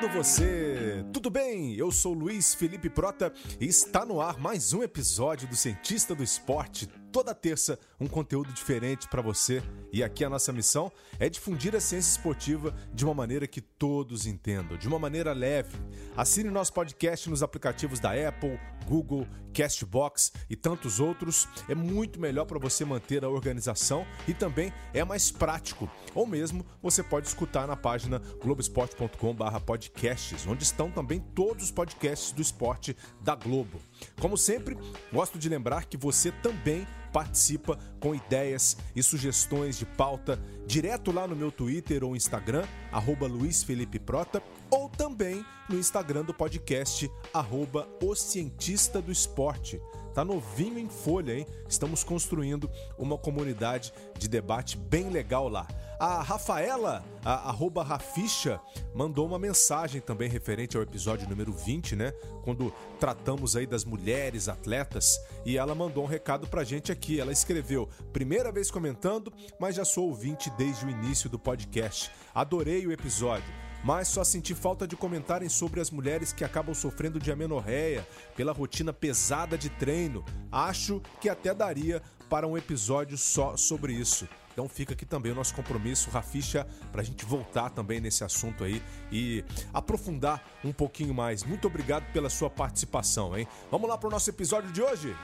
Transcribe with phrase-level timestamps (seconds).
[0.00, 1.04] chegando você!
[1.12, 1.74] Tudo bem?
[1.74, 6.22] Eu sou Luiz Felipe Prota e está no ar mais um episódio do Cientista do
[6.22, 6.88] Esporte.
[7.12, 9.60] Toda terça, um conteúdo diferente para você.
[9.92, 14.26] E aqui a nossa missão é difundir a ciência esportiva de uma maneira que todos
[14.26, 15.76] entendam, de uma maneira leve.
[16.16, 21.48] Assine nosso podcast nos aplicativos da Apple, Google, Castbox e tantos outros.
[21.68, 25.90] É muito melhor para você manter a organização e também é mais prático.
[26.14, 32.40] Ou mesmo você pode escutar na página globesport.com/podcasts, onde estão também todos os podcasts do
[32.40, 33.80] esporte da Globo.
[34.20, 34.76] Como sempre,
[35.12, 41.26] gosto de lembrar que você também participa com ideias e sugestões de pauta direto lá
[41.26, 47.10] no meu Twitter ou Instagram, arroba Luiz Felipe Prota, ou também no Instagram do podcast,
[47.34, 49.80] arroba O Cientista do Esporte.
[50.14, 51.46] Tá novinho em folha, hein?
[51.68, 55.66] Estamos construindo uma comunidade de debate bem legal lá.
[56.00, 58.58] A Rafaela, a arroba Raficha,
[58.94, 62.12] mandou uma mensagem também referente ao episódio número 20, né?
[62.42, 65.20] Quando tratamos aí das mulheres atletas.
[65.44, 67.20] E ela mandou um recado pra gente aqui.
[67.20, 72.10] Ela escreveu: primeira vez comentando, mas já sou ouvinte desde o início do podcast.
[72.34, 77.18] Adorei o episódio mas só senti falta de comentarem sobre as mulheres que acabam sofrendo
[77.18, 78.06] de amenorreia
[78.36, 80.22] pela rotina pesada de treino.
[80.52, 84.28] Acho que até daria para um episódio só sobre isso.
[84.52, 88.64] Então fica aqui também o nosso compromisso, Raficha, para a gente voltar também nesse assunto
[88.64, 91.44] aí e aprofundar um pouquinho mais.
[91.44, 93.46] Muito obrigado pela sua participação, hein?
[93.70, 95.14] Vamos lá para o nosso episódio de hoje?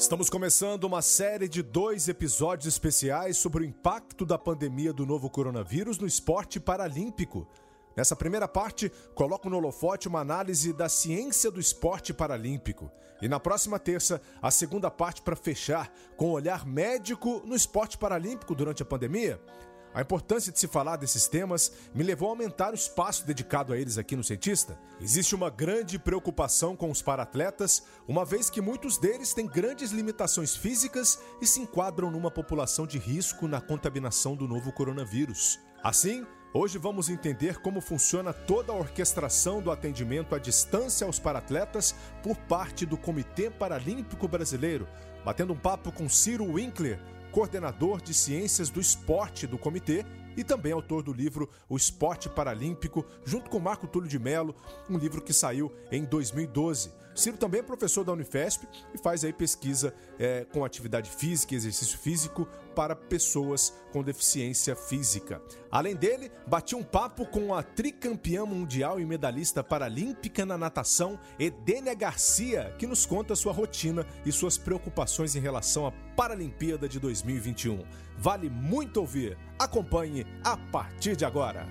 [0.00, 5.28] Estamos começando uma série de dois episódios especiais sobre o impacto da pandemia do novo
[5.28, 7.46] coronavírus no esporte paralímpico.
[7.96, 12.90] Nessa primeira parte, coloco no holofote uma análise da ciência do esporte paralímpico.
[13.20, 17.98] E na próxima terça, a segunda parte para fechar com o olhar médico no esporte
[17.98, 19.40] paralímpico durante a pandemia.
[19.92, 23.76] A importância de se falar desses temas me levou a aumentar o espaço dedicado a
[23.76, 24.78] eles aqui no Cientista.
[25.00, 30.54] Existe uma grande preocupação com os paratletas, uma vez que muitos deles têm grandes limitações
[30.54, 35.58] físicas e se enquadram numa população de risco na contaminação do novo coronavírus.
[35.82, 41.94] Assim, Hoje vamos entender como funciona toda a orquestração do atendimento à distância aos paratletas
[42.24, 44.88] por parte do Comitê Paralímpico Brasileiro,
[45.24, 46.98] batendo um papo com Ciro Winkler,
[47.30, 50.04] coordenador de ciências do esporte do comitê
[50.36, 54.52] e também autor do livro O Esporte Paralímpico, junto com Marco Túlio de Mello,
[54.88, 56.90] um livro que saiu em 2012.
[57.14, 61.56] Ciro também é professor da Unifesp e faz aí pesquisa é, com atividade física e
[61.56, 65.42] exercício físico para pessoas com deficiência física.
[65.70, 71.94] Além dele, bati um papo com a tricampeã mundial e medalhista paralímpica na natação, Edênia
[71.94, 77.84] Garcia, que nos conta sua rotina e suas preocupações em relação à Paralimpíada de 2021.
[78.16, 79.36] Vale muito ouvir.
[79.58, 81.66] Acompanhe a partir de agora.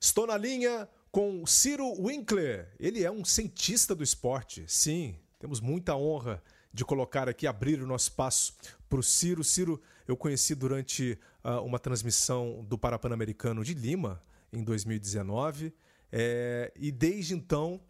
[0.00, 2.68] Estou na linha com Ciro Winkler.
[2.78, 4.66] Ele é um cientista do esporte.
[4.68, 8.54] Sim, temos muita honra de colocar aqui, abrir o nosso espaço
[8.86, 9.42] para o Ciro.
[9.42, 14.22] Ciro, eu conheci durante uh, uma transmissão do Parapan-Americano de Lima,
[14.52, 15.72] em 2019,
[16.12, 17.80] é, e desde então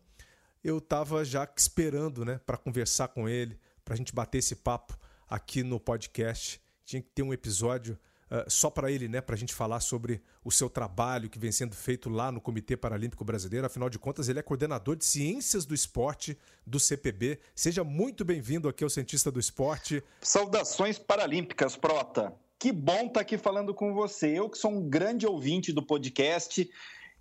[0.63, 4.97] eu estava já esperando né, para conversar com ele, para a gente bater esse papo
[5.29, 6.61] aqui no podcast.
[6.85, 7.99] Tinha que ter um episódio
[8.31, 11.53] uh, só para ele, né, para a gente falar sobre o seu trabalho que vem
[11.53, 13.67] sendo feito lá no Comitê Paralímpico Brasileiro.
[13.67, 17.39] Afinal de contas, ele é coordenador de Ciências do Esporte do CPB.
[17.55, 20.03] Seja muito bem-vindo aqui ao Cientista do Esporte.
[20.21, 22.33] Saudações paralímpicas, Prota.
[22.59, 24.39] Que bom estar tá aqui falando com você.
[24.39, 26.69] Eu que sou um grande ouvinte do podcast.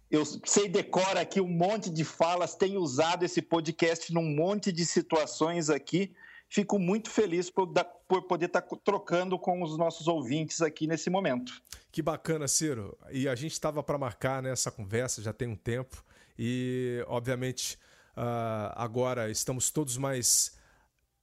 [0.09, 4.85] Eu sei decora aqui um monte de falas, tenho usado esse podcast num monte de
[4.85, 6.13] situações aqui
[6.50, 7.68] fico muito feliz por,
[8.08, 11.53] por poder estar tá trocando com os nossos ouvintes aqui nesse momento.
[11.92, 12.97] Que bacana, Ciro.
[13.12, 16.03] E a gente estava para marcar né, essa conversa já tem um tempo
[16.38, 17.78] e, obviamente,
[18.16, 20.58] uh, agora estamos todos mais,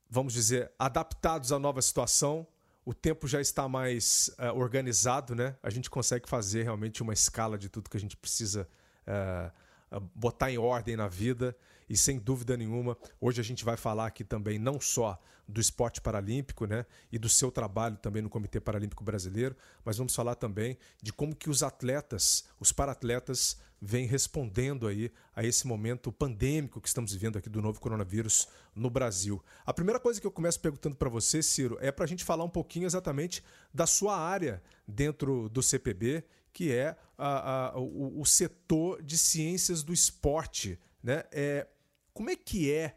[0.08, 2.46] vamos dizer, adaptados à nova situação.
[2.84, 5.56] O tempo já está mais uh, organizado, né?
[5.62, 8.68] A gente consegue fazer realmente uma escala de tudo que a gente precisa
[9.06, 11.56] uh, botar em ordem na vida
[11.92, 16.00] e sem dúvida nenhuma, hoje a gente vai falar aqui também não só do esporte
[16.00, 19.54] paralímpico, né, e do seu trabalho também no Comitê Paralímpico Brasileiro,
[19.84, 25.44] mas vamos falar também de como que os atletas, os paratletas vêm respondendo aí a
[25.44, 29.44] esse momento pandêmico que estamos vivendo aqui do novo coronavírus no Brasil.
[29.66, 32.44] A primeira coisa que eu começo perguntando para você, Ciro, é para a gente falar
[32.44, 38.26] um pouquinho exatamente da sua área dentro do CPB que é a, a, o, o,
[38.26, 40.78] setor de ciências do esporte.
[41.02, 41.24] Né?
[41.32, 41.66] É,
[42.14, 42.96] como é que é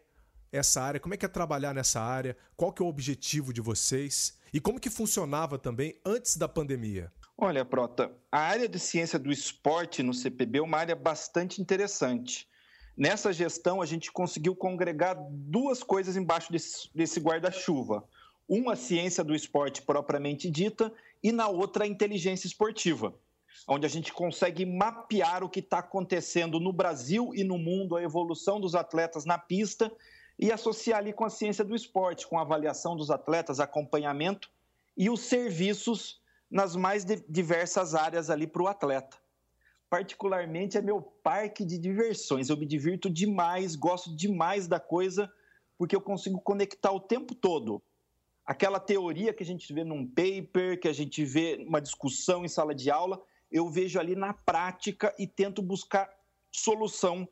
[0.51, 1.00] essa área?
[1.00, 2.35] Como é que é trabalhar nessa área?
[2.56, 4.38] Qual que é o objetivo de vocês?
[4.53, 7.12] E como que funcionava também antes da pandemia?
[7.38, 12.47] Olha, Prota, a área de ciência do esporte no CPB é uma área bastante interessante.
[12.97, 18.07] Nessa gestão, a gente conseguiu congregar duas coisas embaixo desse, desse guarda-chuva.
[18.47, 23.13] Uma, ciência do esporte propriamente dita, e na outra, a inteligência esportiva,
[23.67, 28.03] onde a gente consegue mapear o que está acontecendo no Brasil e no mundo, a
[28.03, 29.91] evolução dos atletas na pista,
[30.37, 34.49] e associar ali com a ciência do esporte, com a avaliação dos atletas, acompanhamento
[34.97, 36.21] e os serviços
[36.51, 39.17] nas mais diversas áreas ali para o atleta
[39.89, 42.49] particularmente é meu parque de diversões.
[42.49, 45.31] Eu me divirto demais, gosto demais da coisa,
[45.77, 47.81] porque eu consigo conectar o tempo todo.
[48.45, 52.47] Aquela teoria que a gente vê num paper, que a gente vê numa discussão em
[52.47, 53.21] sala de aula,
[53.51, 56.09] eu vejo ali na prática e tento buscar
[56.51, 57.27] solução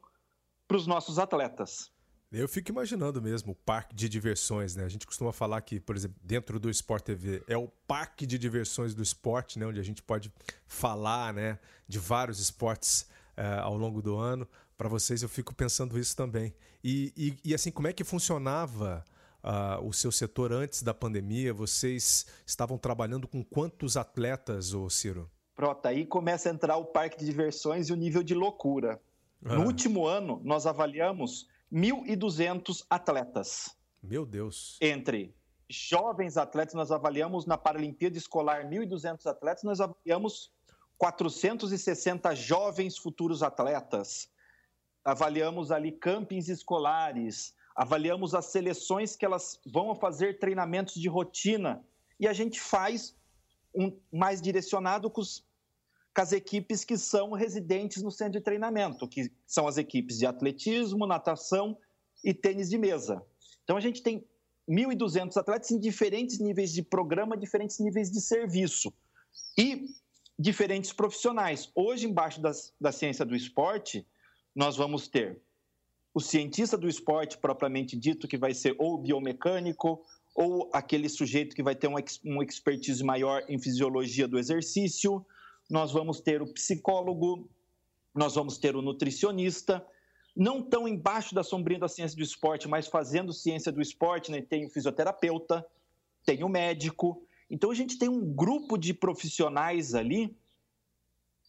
[0.68, 1.92] para os nossos atletas.
[2.31, 4.83] Eu fico imaginando mesmo o parque de diversões, né?
[4.83, 8.39] A gente costuma falar que, por exemplo, dentro do Sport TV é o parque de
[8.39, 9.68] diversões do esporte, né?
[9.68, 10.33] Onde a gente pode
[10.65, 11.60] falar, né?
[11.88, 13.07] De vários esportes
[13.38, 14.48] uh, ao longo do ano.
[14.75, 16.56] Para vocês, eu fico pensando isso também.
[16.83, 19.06] E, e, e assim, como é que funcionava
[19.44, 21.54] uh, o seu setor antes da pandemia?
[21.54, 25.30] Vocês estavam trabalhando com quantos atletas, ô Ciro?
[25.55, 29.01] Pronto, aí começa a entrar o parque de diversões e o nível de loucura.
[29.41, 29.65] No ah.
[29.65, 33.75] último ano, nós avaliamos 1.200 atletas.
[34.01, 34.77] Meu Deus.
[34.81, 35.35] Entre
[35.69, 40.51] jovens atletas, nós avaliamos na Paralimpíada Escolar 1.200 atletas, nós avaliamos
[40.97, 44.29] 460 jovens futuros atletas.
[45.03, 51.83] Avaliamos ali campings escolares, avaliamos as seleções que elas vão fazer treinamentos de rotina
[52.19, 53.15] e a gente faz
[53.75, 55.45] um mais direcionado com os
[56.15, 60.27] com as equipes que são residentes no centro de treinamento, que são as equipes de
[60.27, 61.75] atletismo, natação
[62.23, 63.25] e tênis de mesa.
[63.63, 64.23] Então a gente tem
[64.69, 68.93] 1.200 atletas em diferentes níveis de programa, diferentes níveis de serviço
[69.57, 69.87] e
[70.37, 71.71] diferentes profissionais.
[71.75, 74.05] Hoje, embaixo das, da ciência do esporte,
[74.55, 75.41] nós vamos ter
[76.13, 80.03] o cientista do esporte propriamente dito, que vai ser ou biomecânico,
[80.35, 81.95] ou aquele sujeito que vai ter um,
[82.25, 85.25] um expertise maior em fisiologia do exercício,
[85.69, 87.50] nós vamos ter o psicólogo,
[88.13, 89.85] nós vamos ter o nutricionista,
[90.35, 94.41] não tão embaixo da sombrinha da ciência do esporte, mas fazendo ciência do esporte, né?
[94.41, 95.65] tem o fisioterapeuta,
[96.25, 97.24] tem o médico.
[97.50, 100.35] Então a gente tem um grupo de profissionais ali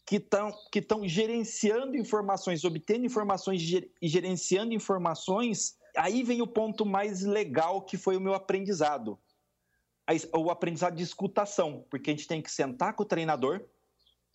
[0.05, 3.61] que estão que gerenciando informações, obtendo informações
[3.99, 5.75] e gerenciando informações.
[5.97, 9.19] Aí vem o ponto mais legal que foi o meu aprendizado.
[10.33, 13.65] O aprendizado de escutação, porque a gente tem que sentar com o treinador,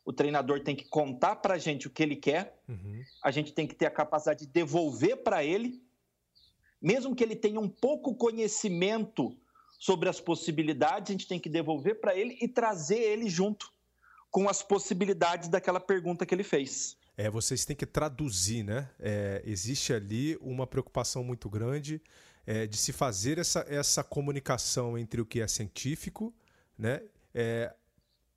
[0.05, 3.05] o treinador tem que contar para a gente o que ele quer, uhum.
[3.23, 5.81] a gente tem que ter a capacidade de devolver para ele,
[6.81, 9.37] mesmo que ele tenha um pouco conhecimento
[9.79, 13.73] sobre as possibilidades, a gente tem que devolver para ele e trazer ele junto
[14.31, 16.99] com as possibilidades daquela pergunta que ele fez.
[17.21, 18.89] É, vocês têm que traduzir, né?
[18.99, 22.01] É, existe ali uma preocupação muito grande
[22.47, 26.33] é, de se fazer essa, essa comunicação entre o que é científico,
[26.79, 27.03] né?
[27.35, 27.75] É,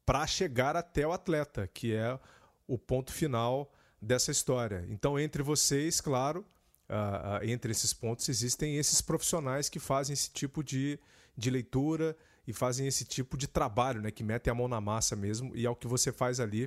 [0.05, 2.19] para chegar até o atleta, que é
[2.67, 4.85] o ponto final dessa história.
[4.89, 6.45] Então, entre vocês, claro,
[6.89, 10.99] uh, uh, entre esses pontos existem esses profissionais que fazem esse tipo de,
[11.37, 15.15] de leitura e fazem esse tipo de trabalho, né, que metem a mão na massa
[15.15, 16.65] mesmo, e é o que você faz ali,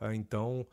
[0.00, 0.64] uh, então,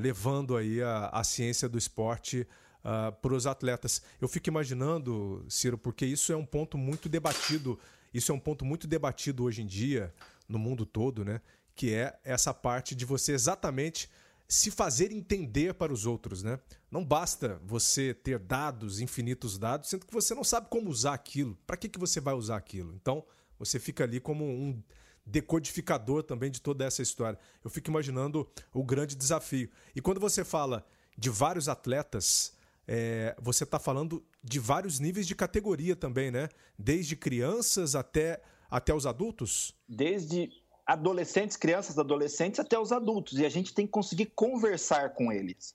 [0.00, 2.46] levando aí a, a ciência do esporte
[2.86, 4.00] Uh, para os atletas.
[4.20, 7.76] Eu fico imaginando, Ciro, porque isso é um ponto muito debatido,
[8.14, 10.14] isso é um ponto muito debatido hoje em dia,
[10.48, 11.40] no mundo todo, né?
[11.74, 14.08] Que é essa parte de você exatamente
[14.48, 16.60] se fazer entender para os outros, né?
[16.90, 21.58] Não basta você ter dados, infinitos dados, sendo que você não sabe como usar aquilo.
[21.66, 22.94] Para que, que você vai usar aquilo?
[22.94, 23.24] Então,
[23.58, 24.80] você fica ali como um
[25.26, 27.38] decodificador também de toda essa história.
[27.64, 29.68] Eu fico imaginando o grande desafio.
[29.94, 30.86] E quando você fala
[31.18, 32.54] de vários atletas,
[32.86, 36.48] é, você está falando de vários níveis de categoria também, né?
[36.78, 38.40] Desde crianças até
[38.70, 39.74] até os adultos?
[39.88, 40.50] Desde
[40.84, 43.38] adolescentes, crianças, adolescentes, até os adultos.
[43.38, 45.74] E a gente tem que conseguir conversar com eles.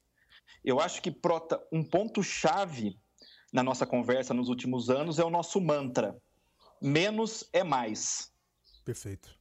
[0.63, 2.97] Eu acho que, Prota, um ponto-chave
[3.51, 6.15] na nossa conversa nos últimos anos é o nosso mantra:
[6.81, 8.31] menos é mais.
[8.85, 9.40] Perfeito.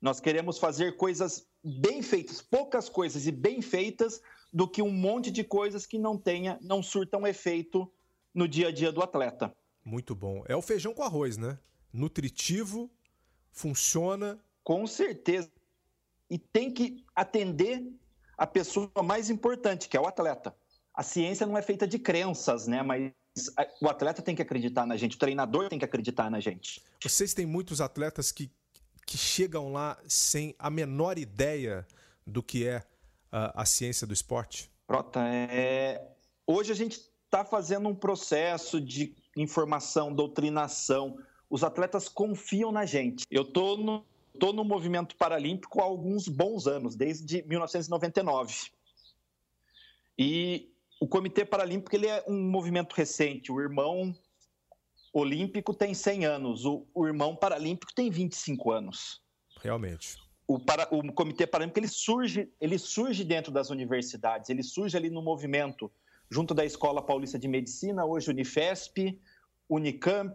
[0.00, 5.30] Nós queremos fazer coisas bem feitas, poucas coisas e bem feitas, do que um monte
[5.30, 7.90] de coisas que não tenha, não surtam efeito
[8.34, 9.54] no dia a dia do atleta.
[9.84, 10.42] Muito bom.
[10.48, 11.58] É o feijão com arroz, né?
[11.92, 12.90] nutritivo,
[13.52, 14.38] funciona.
[14.62, 15.50] Com certeza.
[16.28, 17.82] E tem que atender
[18.36, 20.54] a pessoa mais importante, que é o atleta.
[20.94, 22.82] A ciência não é feita de crenças, né?
[22.82, 23.12] Mas
[23.80, 26.82] o atleta tem que acreditar na gente, o treinador tem que acreditar na gente.
[27.02, 28.50] Vocês têm muitos atletas que,
[29.06, 31.86] que chegam lá sem a menor ideia
[32.26, 32.82] do que é
[33.30, 34.70] a, a ciência do esporte?
[34.86, 36.14] Prota, é...
[36.46, 41.16] hoje a gente está fazendo um processo de informação, doutrinação.
[41.48, 43.24] Os atletas confiam na gente.
[43.30, 44.04] Eu estou no,
[44.38, 48.70] tô no movimento paralímpico há alguns bons anos, desde 1999.
[50.18, 53.50] E o Comitê Paralímpico ele é um movimento recente.
[53.50, 54.14] O irmão
[55.12, 59.20] olímpico tem 100 anos, o, o irmão paralímpico tem 25 anos.
[59.60, 60.16] Realmente.
[60.46, 65.10] O, para, o Comitê Paralímpico ele surge, ele surge dentro das universidades, ele surge ali
[65.10, 65.90] no movimento
[66.30, 69.20] junto da Escola Paulista de Medicina, hoje Unifesp,
[69.68, 70.34] Unicamp,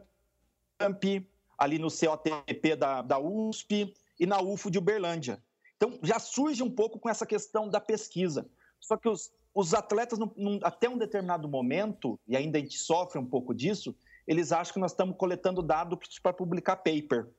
[1.58, 5.41] ali no COTP da, da USP e na UFO de Uberlândia.
[5.77, 8.50] Então, já surge um pouco com essa questão da pesquisa.
[8.79, 10.20] Só que os, os atletas,
[10.63, 13.96] até um determinado momento, e ainda a gente sofre um pouco disso,
[14.27, 17.29] eles acham que nós estamos coletando dados para publicar paper.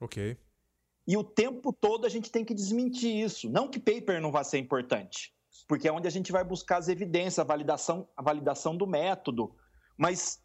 [0.00, 0.38] Ok.
[1.06, 3.48] E o tempo todo a gente tem que desmentir isso.
[3.50, 5.34] Não que paper não vá ser importante,
[5.68, 9.54] porque é onde a gente vai buscar as evidências, a validação, a validação do método.
[9.96, 10.42] Mas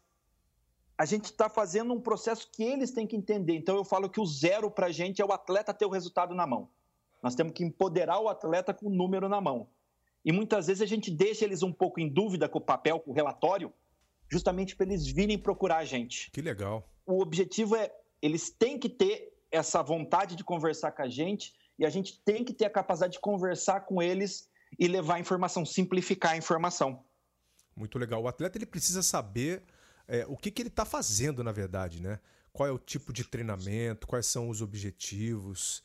[0.96, 3.56] a gente está fazendo um processo que eles têm que entender.
[3.56, 6.34] Então eu falo que o zero para a gente é o atleta ter o resultado
[6.34, 6.68] na mão.
[7.22, 9.68] Nós temos que empoderar o atleta com o número na mão.
[10.22, 13.10] E muitas vezes a gente deixa eles um pouco em dúvida com o papel, com
[13.10, 13.72] o relatório,
[14.30, 16.30] justamente para eles virem procurar a gente.
[16.30, 16.88] Que legal.
[17.04, 21.84] O objetivo é, eles têm que ter essa vontade de conversar com a gente e
[21.84, 25.66] a gente tem que ter a capacidade de conversar com eles e levar a informação,
[25.66, 27.04] simplificar a informação.
[27.74, 28.22] Muito legal.
[28.22, 29.62] O atleta ele precisa saber
[30.06, 32.20] é, o que, que ele está fazendo, na verdade, né?
[32.52, 35.82] Qual é o tipo de treinamento, quais são os objetivos.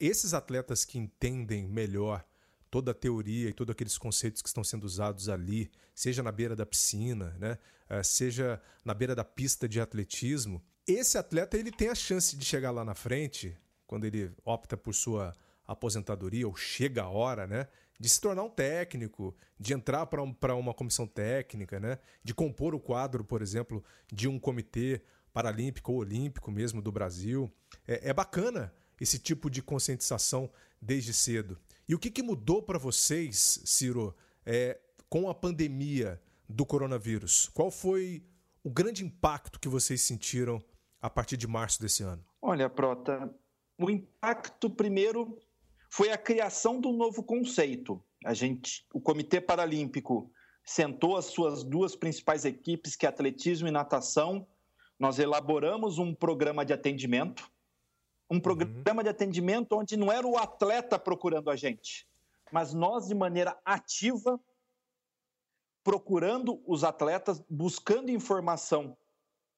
[0.00, 2.24] Esses atletas que entendem melhor
[2.70, 6.56] toda a teoria e todos aqueles conceitos que estão sendo usados ali, seja na beira
[6.56, 7.58] da piscina, né?
[7.88, 12.44] Eh, seja na beira da pista de atletismo, esse atleta ele tem a chance de
[12.44, 13.56] chegar lá na frente,
[13.86, 15.34] quando ele opta por sua
[15.66, 17.68] aposentadoria ou chega a hora, né?
[17.98, 21.98] De se tornar um técnico, de entrar para um, uma comissão técnica, né?
[22.22, 23.82] De compor o quadro, por exemplo,
[24.12, 25.00] de um comitê
[25.32, 27.50] paralímpico ou olímpico mesmo do Brasil.
[27.86, 31.58] É, é bacana esse tipo de conscientização desde cedo.
[31.88, 34.14] E o que, que mudou para vocês, Ciro,
[34.44, 37.48] é, com a pandemia do coronavírus?
[37.54, 38.24] Qual foi
[38.64, 40.60] o grande impacto que vocês sentiram
[41.00, 42.24] a partir de março desse ano?
[42.42, 43.32] Olha, Prota,
[43.78, 45.38] o impacto primeiro
[45.88, 48.02] foi a criação do novo conceito.
[48.24, 50.32] A gente, o Comitê Paralímpico
[50.64, 54.44] sentou as suas duas principais equipes, que é atletismo e natação.
[54.98, 57.48] Nós elaboramos um programa de atendimento
[58.30, 59.02] um programa uhum.
[59.04, 62.06] de atendimento onde não era o atleta procurando a gente,
[62.52, 64.40] mas nós, de maneira ativa,
[65.84, 68.96] procurando os atletas, buscando informação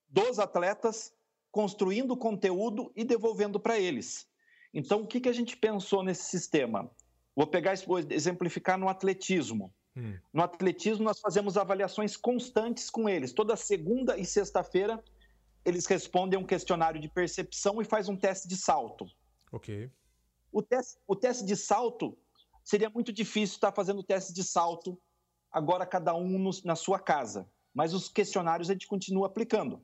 [0.09, 1.13] dos atletas,
[1.51, 4.29] construindo conteúdo e devolvendo para eles.
[4.73, 6.91] Então, o que, que a gente pensou nesse sistema?
[7.35, 7.73] Vou pegar
[8.11, 9.73] exemplificar no atletismo.
[9.97, 10.19] Hum.
[10.33, 13.33] No atletismo, nós fazemos avaliações constantes com eles.
[13.33, 15.03] Toda segunda e sexta-feira,
[15.69, 19.07] eles respondem um questionário de percepção e faz um teste de salto.
[19.53, 19.91] Ok.
[20.51, 22.17] O teste, o teste de salto
[22.65, 24.99] seria muito difícil estar fazendo o teste de salto
[25.53, 29.83] agora cada um no, na sua casa, mas os questionários a gente continua aplicando.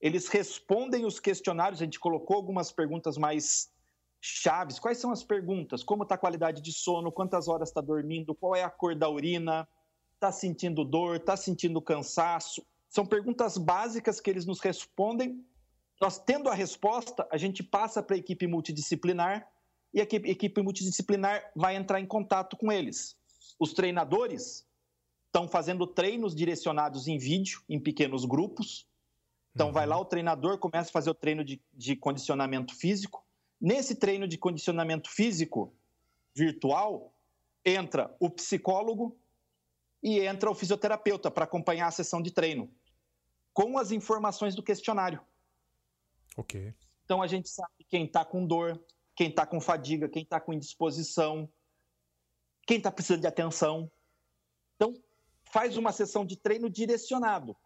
[0.00, 3.70] Eles respondem os questionários, a gente colocou algumas perguntas mais
[4.20, 4.78] chaves.
[4.78, 5.82] Quais são as perguntas?
[5.82, 7.12] Como está a qualidade de sono?
[7.12, 8.34] Quantas horas está dormindo?
[8.34, 9.68] Qual é a cor da urina?
[10.14, 11.16] Está sentindo dor?
[11.16, 12.64] Está sentindo cansaço?
[12.88, 15.44] São perguntas básicas que eles nos respondem.
[16.00, 19.48] Nós, tendo a resposta, a gente passa para a equipe multidisciplinar
[19.92, 23.16] e a equipe, multidisciplinar vai entrar em contato com eles.
[23.58, 24.66] Os treinadores
[25.26, 28.86] estão fazendo treinos direcionados em vídeo, em pequenos grupos.
[29.54, 29.72] Então, uhum.
[29.72, 33.24] vai lá o treinador, começa a fazer o treino de, de condicionamento físico.
[33.58, 35.74] Nesse treino de condicionamento físico
[36.34, 37.14] virtual,
[37.64, 39.18] entra o psicólogo
[40.02, 42.72] e entra o fisioterapeuta para acompanhar a sessão de treino
[43.52, 45.20] com as informações do questionário.
[46.36, 46.74] Ok.
[47.04, 48.78] Então a gente sabe quem está com dor,
[49.14, 51.48] quem está com fadiga, quem está com indisposição,
[52.66, 53.90] quem está precisando de atenção.
[54.74, 54.94] Então
[55.50, 57.56] faz uma sessão de treino direcionado.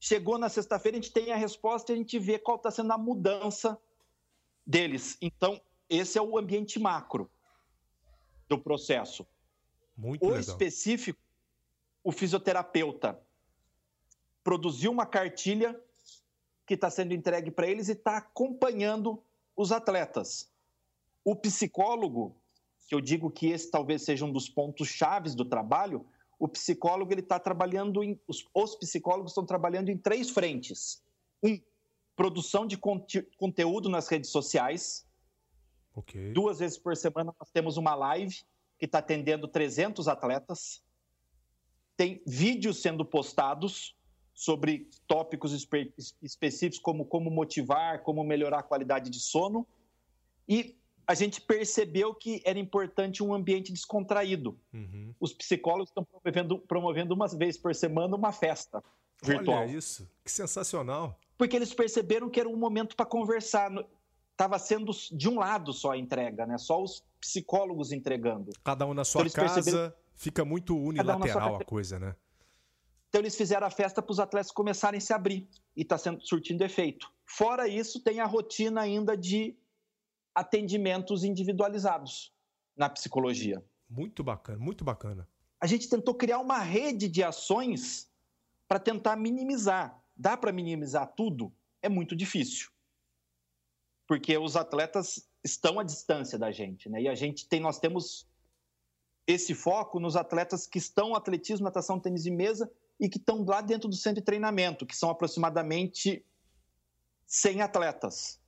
[0.00, 2.90] Chegou na sexta-feira, a gente tem a resposta e a gente vê qual está sendo
[2.92, 3.78] a mudança
[4.66, 5.18] deles.
[5.20, 5.60] Então,
[5.90, 7.30] esse é o ambiente macro
[8.48, 9.26] do processo.
[10.00, 10.40] Muito o legal.
[10.40, 11.20] específico,
[12.02, 13.20] o fisioterapeuta
[14.42, 15.78] produziu uma cartilha
[16.66, 19.22] que está sendo entregue para eles e está acompanhando
[19.54, 20.50] os atletas.
[21.22, 22.34] O psicólogo,
[22.88, 26.06] que eu digo que esse talvez seja um dos pontos chaves do trabalho,
[26.38, 31.02] o psicólogo ele está trabalhando em, os, os, psicólogos estão trabalhando em três frentes.
[31.42, 31.60] Um,
[32.16, 35.06] produção de conte, conteúdo nas redes sociais.
[35.94, 36.32] Okay.
[36.32, 38.42] Duas vezes por semana nós temos uma live
[38.80, 40.82] que está atendendo 300 atletas.
[41.96, 43.94] Tem vídeos sendo postados
[44.32, 49.66] sobre tópicos espe específicos como como motivar, como melhorar a qualidade de sono.
[50.48, 54.58] E a gente percebeu que era importante um ambiente descontraído.
[54.72, 55.14] Uhum.
[55.20, 58.82] Os psicólogos estão promovendo, promovendo uma vez por semana uma festa
[59.22, 59.64] virtual.
[59.64, 61.18] Olha isso, que sensacional.
[61.36, 63.70] Porque eles perceberam que era um momento para conversar.
[64.40, 66.56] Estava sendo de um lado só a entrega, né?
[66.56, 68.50] Só os psicólogos entregando.
[68.64, 69.92] Cada um na sua então, casa, perceberam...
[70.14, 72.16] fica muito unilateral um a coisa, né?
[73.10, 76.22] Então eles fizeram a festa para os atletas começarem a se abrir e está sendo
[76.22, 77.12] surtindo efeito.
[77.26, 79.54] Fora isso, tem a rotina ainda de
[80.34, 82.32] atendimentos individualizados
[82.74, 83.62] na psicologia.
[83.90, 85.28] Muito bacana, muito bacana.
[85.60, 88.10] A gente tentou criar uma rede de ações
[88.66, 90.02] para tentar minimizar.
[90.16, 91.52] Dá para minimizar tudo?
[91.82, 92.70] É muito difícil.
[94.10, 97.02] Porque os atletas estão à distância da gente, né?
[97.02, 98.28] E a gente tem, nós temos
[99.24, 103.60] esse foco nos atletas que estão atletismo, natação, tênis e mesa e que estão lá
[103.60, 106.26] dentro do centro de treinamento, que são aproximadamente
[107.24, 108.40] 100 atletas.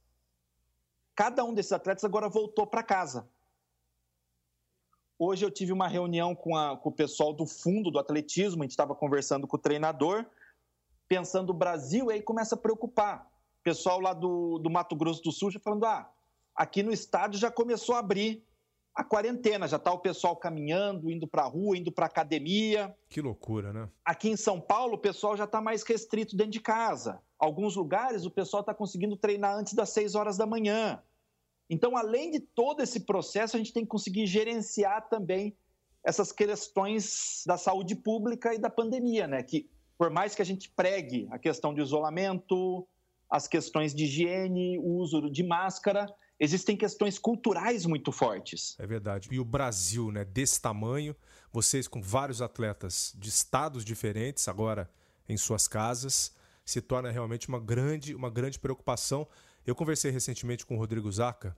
[1.14, 3.30] Cada um desses atletas agora voltou para casa.
[5.16, 8.64] Hoje eu tive uma reunião com, a, com, o pessoal do fundo do atletismo, a
[8.64, 10.26] gente estava conversando com o treinador,
[11.06, 13.31] pensando o Brasil, e aí começa a preocupar.
[13.62, 16.10] Pessoal lá do, do Mato Grosso do Sul já falando: ah,
[16.54, 18.44] aqui no estádio já começou a abrir
[18.94, 22.94] a quarentena, já está o pessoal caminhando, indo para a rua, indo para academia.
[23.08, 23.88] Que loucura, né?
[24.04, 27.20] Aqui em São Paulo, o pessoal já está mais restrito dentro de casa.
[27.38, 31.02] Alguns lugares, o pessoal está conseguindo treinar antes das 6 horas da manhã.
[31.70, 35.56] Então, além de todo esse processo, a gente tem que conseguir gerenciar também
[36.04, 39.42] essas questões da saúde pública e da pandemia, né?
[39.42, 42.86] Que, por mais que a gente pregue a questão de isolamento,
[43.32, 46.06] as questões de higiene, o uso de máscara,
[46.38, 48.76] existem questões culturais muito fortes.
[48.78, 49.26] É verdade.
[49.32, 51.16] E o Brasil, né, desse tamanho,
[51.50, 54.90] vocês com vários atletas de estados diferentes agora
[55.26, 59.26] em suas casas, se torna realmente uma grande, uma grande preocupação.
[59.66, 61.56] Eu conversei recentemente com o Rodrigo Zaca,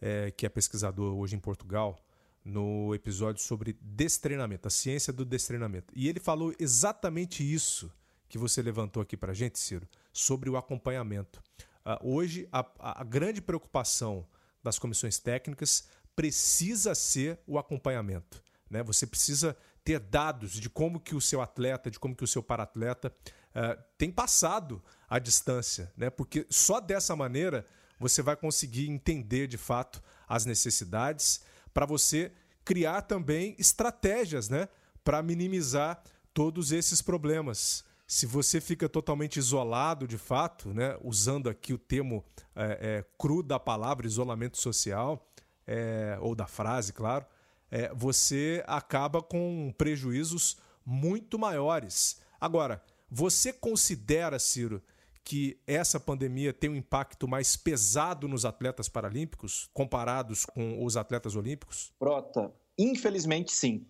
[0.00, 1.96] é, que é pesquisador hoje em Portugal,
[2.44, 5.94] no episódio sobre destreinamento, a ciência do destreinamento.
[5.94, 7.88] E ele falou exatamente isso
[8.28, 11.42] que você levantou aqui para gente, Ciro, sobre o acompanhamento.
[11.84, 12.64] Uh, hoje, a,
[13.00, 14.26] a grande preocupação
[14.62, 18.42] das comissões técnicas precisa ser o acompanhamento.
[18.70, 18.82] Né?
[18.84, 22.42] Você precisa ter dados de como que o seu atleta, de como que o seu
[22.42, 23.12] paratleta
[23.50, 26.08] uh, tem passado a distância, né?
[26.08, 27.66] porque só dessa maneira
[27.98, 31.42] você vai conseguir entender de fato as necessidades
[31.74, 32.32] para você
[32.64, 34.68] criar também estratégias né?
[35.02, 41.72] para minimizar todos esses problemas se você fica totalmente isolado de fato, né, usando aqui
[41.72, 45.26] o termo é, é, cru da palavra isolamento social,
[45.66, 47.24] é, ou da frase, claro,
[47.70, 52.20] é, você acaba com prejuízos muito maiores.
[52.40, 54.82] Agora, você considera, Ciro,
[55.24, 61.34] que essa pandemia tem um impacto mais pesado nos atletas paralímpicos comparados com os atletas
[61.34, 61.92] olímpicos?
[61.98, 63.86] Prota, infelizmente sim.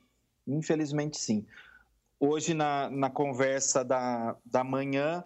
[0.46, 1.44] Infelizmente sim.
[2.18, 5.24] Hoje, na, na conversa da, da manhã,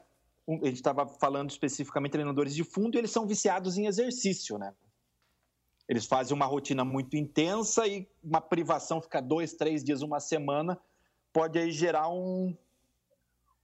[0.49, 4.59] a gente estava falando especificamente de treinadores de fundo e eles são viciados em exercício,
[4.59, 4.75] né?
[5.89, 10.79] Eles fazem uma rotina muito intensa e uma privação fica dois, três dias, uma semana,
[11.33, 12.55] pode aí gerar um,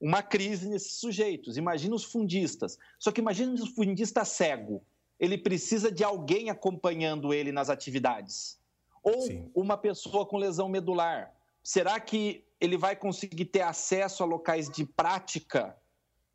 [0.01, 1.55] uma crise nesses sujeitos.
[1.55, 2.77] Imagina os fundistas.
[2.97, 4.83] Só que imagina o fundista cego.
[5.19, 8.59] Ele precisa de alguém acompanhando ele nas atividades.
[9.03, 9.49] Ou Sim.
[9.53, 11.31] uma pessoa com lesão medular.
[11.63, 15.75] Será que ele vai conseguir ter acesso a locais de prática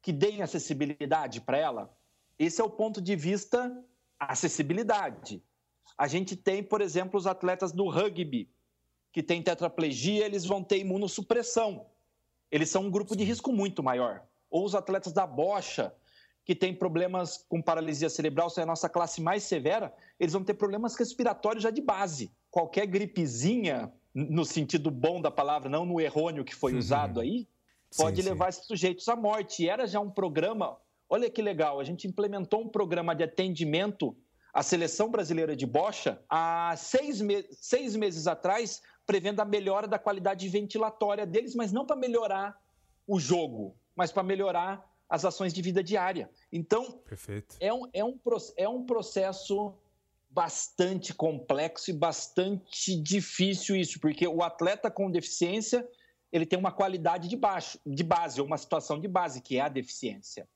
[0.03, 1.97] que deem acessibilidade para ela?
[2.39, 3.85] Esse é o ponto de vista
[4.19, 5.43] acessibilidade.
[5.97, 8.51] A gente tem, por exemplo, os atletas do rugby,
[9.13, 11.87] que têm tetraplegia, eles vão ter imunossupressão.
[12.51, 14.23] Eles são um grupo de risco muito maior.
[14.51, 15.95] Ou os atletas da bocha,
[16.45, 20.43] que têm problemas com paralisia cerebral, se é a nossa classe mais severa, eles vão
[20.43, 22.31] ter problemas respiratórios já de base.
[22.51, 26.79] Qualquer gripezinha no sentido bom da palavra, não no errôneo que foi uhum.
[26.79, 27.47] usado aí,
[27.97, 28.59] pode sim, levar sim.
[28.59, 29.63] esses sujeitos à morte.
[29.65, 30.77] E era já um programa,
[31.09, 34.17] olha que legal, a gente implementou um programa de atendimento
[34.53, 39.99] à seleção brasileira de bocha há seis, me seis meses atrás, prevendo a melhora da
[39.99, 42.61] qualidade ventilatória deles, mas não para melhorar
[43.07, 46.31] o jogo, mas para melhorar as ações de vida diária.
[46.53, 47.01] Então,
[47.59, 48.19] É, um, é, um,
[48.57, 49.75] é um processo
[50.31, 55.87] bastante complexo e bastante difícil isso, porque o atleta com deficiência
[56.33, 59.61] ele tem uma qualidade de, baixo, de base, ou uma situação de base, que é
[59.61, 60.49] a deficiência.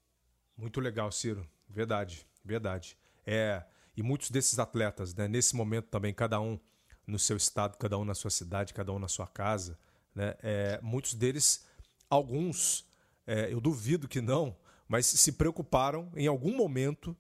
[0.57, 1.49] Muito legal, Ciro.
[1.69, 2.97] Verdade, verdade.
[3.27, 3.65] É,
[3.97, 6.61] e muitos desses atletas, né, nesse momento também, cada um
[7.05, 9.77] no seu estado, cada um na sua cidade, cada um na sua casa,
[10.15, 11.67] né, é, muitos deles,
[12.09, 12.87] alguns,
[13.27, 14.57] é, eu duvido que não,
[14.87, 17.17] mas se preocuparam em algum momento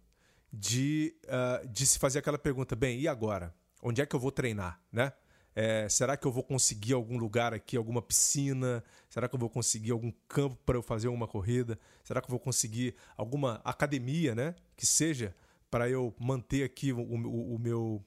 [0.54, 3.54] de, uh, de se fazer aquela pergunta: bem, e agora?
[3.82, 4.80] Onde é que eu vou treinar?
[4.90, 5.12] Né?
[5.54, 8.82] É, será que eu vou conseguir algum lugar aqui, alguma piscina?
[9.08, 11.78] Será que eu vou conseguir algum campo para eu fazer uma corrida?
[12.02, 14.54] Será que eu vou conseguir alguma academia, né?
[14.76, 15.34] Que seja
[15.70, 18.04] para eu manter aqui o, o, o, meu,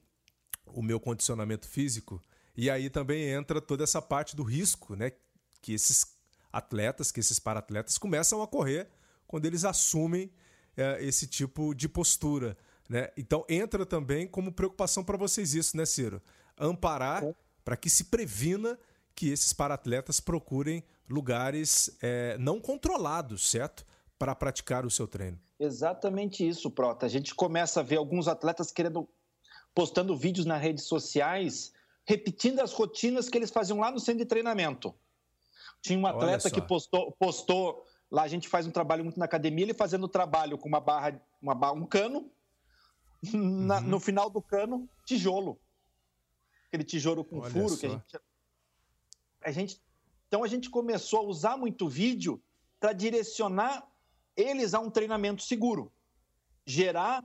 [0.66, 2.20] o meu condicionamento físico.
[2.56, 5.12] E aí também entra toda essa parte do risco, né?
[5.62, 6.04] Que esses
[6.52, 8.88] atletas, que esses paratletas começam a correr
[9.26, 10.30] quando eles assumem
[10.78, 12.56] é, esse tipo de postura.
[12.88, 13.10] Né?
[13.16, 16.22] Então entra também como preocupação para vocês isso, né, Ciro?
[16.56, 17.24] Amparar
[17.64, 18.78] para que se previna
[19.14, 23.84] que esses paratletas procurem lugares é, não controlados, certo?
[24.16, 25.38] Para praticar o seu treino.
[25.58, 27.06] Exatamente isso, Prota.
[27.06, 29.08] A gente começa a ver alguns atletas querendo
[29.74, 31.72] postando vídeos nas redes sociais,
[32.04, 34.94] repetindo as rotinas que eles faziam lá no centro de treinamento.
[35.82, 39.64] Tinha um atleta que postou, postou lá a gente faz um trabalho muito na academia,
[39.64, 42.30] ele fazendo trabalho com uma barra, uma barra um cano,
[43.32, 43.82] na, uhum.
[43.82, 45.58] no final do cano, tijolo.
[46.68, 47.76] Aquele tijolo com Olha furo só.
[47.76, 48.20] que a gente,
[49.42, 49.82] a gente.
[50.26, 52.42] Então a gente começou a usar muito vídeo
[52.78, 53.86] para direcionar
[54.36, 55.90] eles a um treinamento seguro.
[56.66, 57.24] Gerar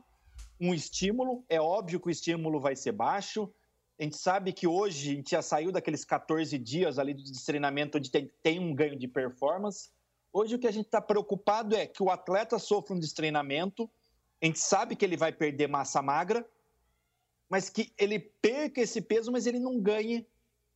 [0.59, 3.53] um estímulo, é óbvio que o estímulo vai ser baixo.
[3.99, 7.97] A gente sabe que hoje a gente já saiu daqueles 14 dias ali de treinamento
[7.97, 9.91] onde tem, tem um ganho de performance.
[10.33, 13.87] Hoje o que a gente está preocupado é que o atleta sofra um destreinamento,
[14.41, 16.43] a gente sabe que ele vai perder massa magra,
[17.47, 20.27] mas que ele perca esse peso, mas ele não ganhe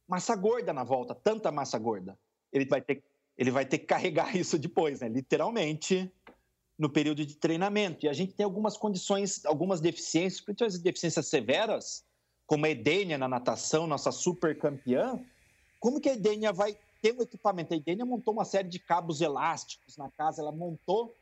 [0.07, 2.17] massa gorda na volta, tanta massa gorda.
[2.53, 3.03] Ele vai ter,
[3.35, 5.09] ele vai ter que carregar isso depois, né?
[5.09, 6.09] literalmente,
[6.77, 8.05] no período de treinamento.
[8.05, 12.05] E a gente tem algumas condições, algumas deficiências, principalmente deficiências severas,
[12.45, 15.19] como a Edênia na natação, nossa super campeã.
[15.79, 17.73] Como que a Edênia vai ter um equipamento?
[17.73, 21.15] A Edênia montou uma série de cabos elásticos na casa, ela montou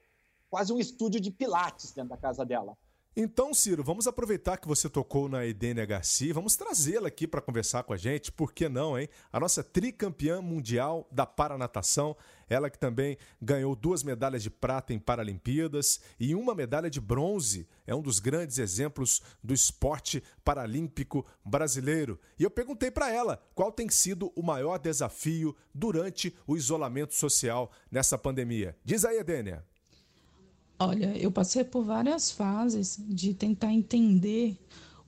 [0.49, 2.77] quase um estúdio de pilates dentro da casa dela.
[3.17, 7.83] Então, Ciro, vamos aproveitar que você tocou na Edênia Garcia, vamos trazê-la aqui para conversar
[7.83, 9.07] com a gente, por que não, hein?
[9.31, 12.13] A nossa tricampeã mundial da paranatação,
[12.49, 17.65] ela que também ganhou duas medalhas de prata em Paralimpíadas e uma medalha de bronze,
[17.87, 22.19] é um dos grandes exemplos do esporte paralímpico brasileiro.
[22.37, 27.71] E eu perguntei para ela qual tem sido o maior desafio durante o isolamento social
[27.89, 28.75] nessa pandemia.
[28.83, 29.63] Diz aí, Edênia.
[30.87, 34.55] Olha, eu passei por várias fases de tentar entender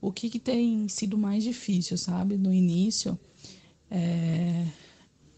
[0.02, 2.36] o que, que tem sido mais difícil, sabe?
[2.36, 3.18] No início,
[3.92, 4.66] é...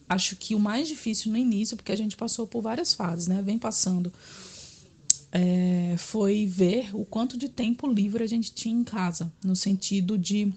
[0.07, 3.41] acho que o mais difícil no início, porque a gente passou por várias fases, né?
[3.41, 4.13] Vem passando,
[5.29, 5.95] é...
[5.97, 10.53] foi ver o quanto de tempo livre a gente tinha em casa, no sentido de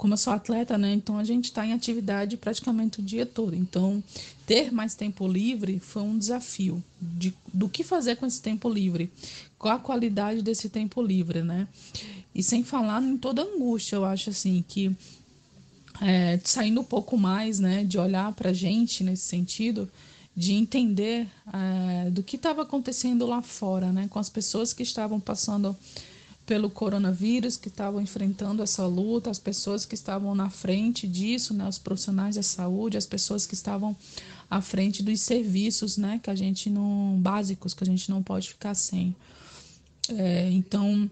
[0.00, 0.94] como eu sou atleta, né?
[0.94, 3.54] Então a gente está em atividade praticamente o dia todo.
[3.54, 4.02] Então,
[4.46, 9.12] ter mais tempo livre foi um desafio de, do que fazer com esse tempo livre,
[9.58, 11.68] qual a qualidade desse tempo livre, né?
[12.34, 14.96] E sem falar em toda angústia, eu acho assim que
[16.00, 19.86] é, saindo um pouco mais, né, de olhar para a gente nesse sentido,
[20.34, 25.20] de entender é, do que estava acontecendo lá fora, né, com as pessoas que estavam
[25.20, 25.76] passando
[26.50, 31.68] pelo coronavírus, que estavam enfrentando essa luta, as pessoas que estavam na frente disso, né,
[31.68, 33.96] os profissionais da saúde, as pessoas que estavam
[34.50, 38.48] à frente dos serviços, né, que a gente não básicos que a gente não pode
[38.48, 39.14] ficar sem.
[40.08, 41.08] É, então,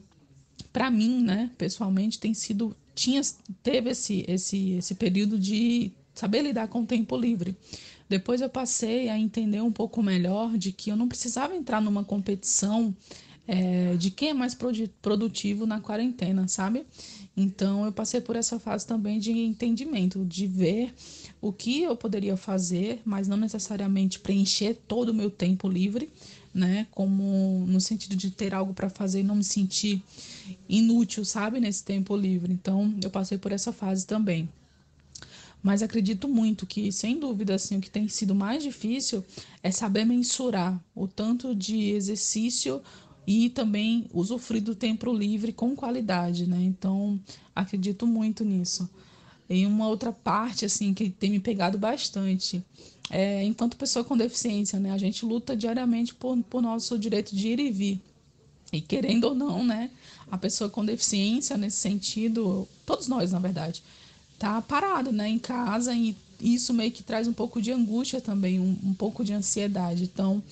[0.73, 3.21] para mim, né, pessoalmente, tem sido tinha
[3.63, 7.57] teve esse esse esse período de saber lidar com o tempo livre.
[8.09, 12.03] Depois eu passei a entender um pouco melhor de que eu não precisava entrar numa
[12.03, 12.93] competição
[13.49, 14.55] é, de quem é mais
[15.01, 16.85] produtivo na quarentena, sabe?
[17.35, 20.95] Então eu passei por essa fase também de entendimento, de ver
[21.41, 26.11] o que eu poderia fazer, mas não necessariamente preencher todo o meu tempo livre,
[26.53, 26.87] né?
[26.91, 30.03] Como no sentido de ter algo para fazer e não me sentir
[30.69, 31.59] inútil, sabe?
[31.59, 32.53] Nesse tempo livre.
[32.53, 34.47] Então eu passei por essa fase também.
[35.63, 39.25] Mas acredito muito que, sem dúvida, assim, o que tem sido mais difícil
[39.63, 42.81] é saber mensurar o tanto de exercício
[43.31, 46.63] e também usufruir do tempo livre com qualidade, né?
[46.63, 47.21] Então,
[47.55, 48.89] acredito muito nisso.
[49.51, 52.65] E uma outra parte, assim, que tem me pegado bastante,
[53.11, 54.93] é, enquanto pessoa com deficiência, né?
[54.93, 58.01] A gente luta diariamente por, por nosso direito de ir e vir.
[58.73, 59.91] E querendo ou não, né?
[60.31, 63.83] A pessoa com deficiência, nesse sentido, todos nós, na verdade,
[64.39, 65.29] tá parado, né?
[65.29, 69.23] Em casa e isso meio que traz um pouco de angústia também, um, um pouco
[69.23, 70.05] de ansiedade.
[70.05, 70.43] Então,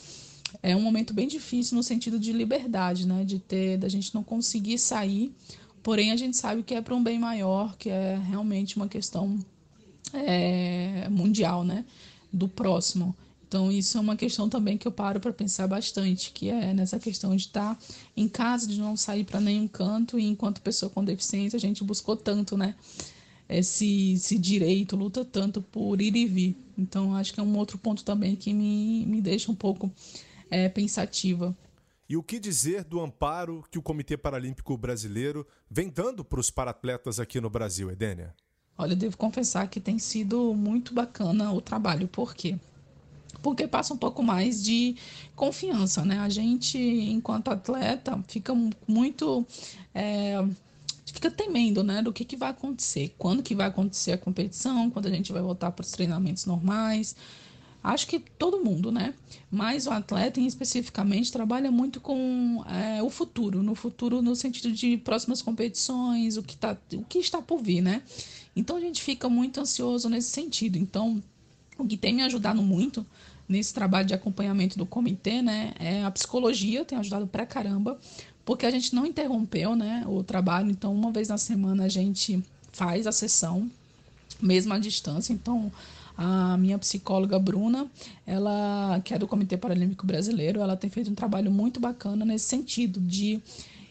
[0.63, 3.25] é um momento bem difícil no sentido de liberdade, né?
[3.25, 5.35] De ter, da gente não conseguir sair,
[5.83, 9.39] porém a gente sabe que é para um bem maior, que é realmente uma questão
[10.13, 11.85] é, mundial, né?
[12.33, 13.15] Do próximo.
[13.49, 16.99] Então, isso é uma questão também que eu paro para pensar bastante, que é nessa
[16.99, 17.79] questão de estar
[18.17, 21.85] em casa, de não sair para nenhum canto, e enquanto pessoa com deficiência, a gente
[21.85, 22.75] buscou tanto, né?
[23.49, 26.57] Esse, esse direito, luta tanto por ir e vir.
[26.77, 29.93] Então, acho que é um outro ponto também que me, me deixa um pouco
[30.51, 31.57] é, pensativa.
[32.09, 36.51] E o que dizer do amparo que o Comitê Paralímpico Brasileiro vem dando para os
[36.51, 38.33] paratletas aqui no Brasil, Edênia?
[38.79, 42.57] Olha, eu devo confessar que tem sido muito bacana o trabalho, por quê?
[43.43, 44.97] Porque passa um pouco mais de
[45.35, 46.19] confiança, né?
[46.19, 48.55] A gente, enquanto atleta, fica
[48.87, 49.47] muito.
[49.95, 50.45] É,
[51.13, 55.07] fica temendo, né, do que, que vai acontecer, quando que vai acontecer a competição, quando
[55.07, 57.17] a gente vai voltar para os treinamentos normais,
[57.87, 59.15] Acho que todo mundo, né?
[59.49, 64.73] Mas o atleta, em especificamente, trabalha muito com é, o futuro, no futuro no sentido
[64.73, 68.03] de próximas competições, o que, tá, o que está por vir, né?
[68.57, 70.77] Então a gente fica muito ansioso nesse sentido.
[70.77, 71.23] Então,
[71.79, 73.07] o que tem me ajudado muito
[73.49, 78.01] nesse trabalho de acompanhamento do comitê, né, é a psicologia, tem ajudado pra caramba,
[78.45, 82.43] porque a gente não interrompeu, né, o trabalho, então uma vez na semana a gente
[82.73, 83.71] faz a sessão,
[84.43, 85.71] mesmo à distância, então
[86.17, 87.87] a minha psicóloga Bruna,
[88.27, 92.47] ela que é do Comitê Paralímpico Brasileiro, ela tem feito um trabalho muito bacana nesse
[92.47, 93.41] sentido de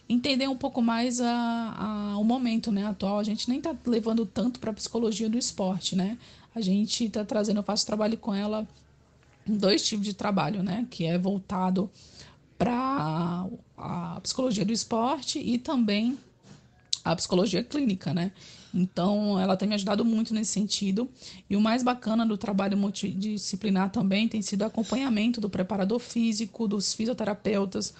[0.07, 1.31] entender um pouco mais a,
[1.77, 3.19] a, o momento né, atual.
[3.19, 6.17] A gente nem está levando tanto para a psicologia do esporte, né?
[6.53, 8.67] A gente está trazendo, eu faço trabalho com ela
[9.45, 10.87] dois tipos de trabalho, né?
[10.89, 11.89] Que é voltado
[12.57, 13.45] para
[13.77, 16.17] a psicologia do esporte e também
[17.03, 18.31] a psicologia clínica, né?
[18.75, 21.09] Então, ela tem me ajudado muito nesse sentido.
[21.49, 26.67] E o mais bacana do trabalho multidisciplinar também tem sido o acompanhamento do preparador físico,
[26.67, 27.93] dos fisioterapeutas,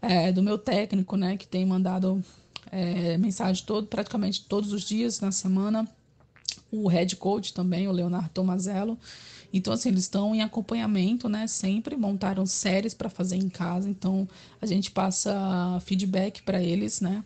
[0.00, 2.22] é, do meu técnico, né, que tem mandado
[2.70, 5.88] é, mensagem todo, praticamente todos os dias na semana.
[6.70, 8.96] O head coach também, o Leonardo Tomazello.
[9.52, 11.48] Então, assim, eles estão em acompanhamento, né?
[11.48, 13.90] Sempre montaram séries para fazer em casa.
[13.90, 14.28] Então,
[14.62, 17.24] a gente passa feedback para eles, né?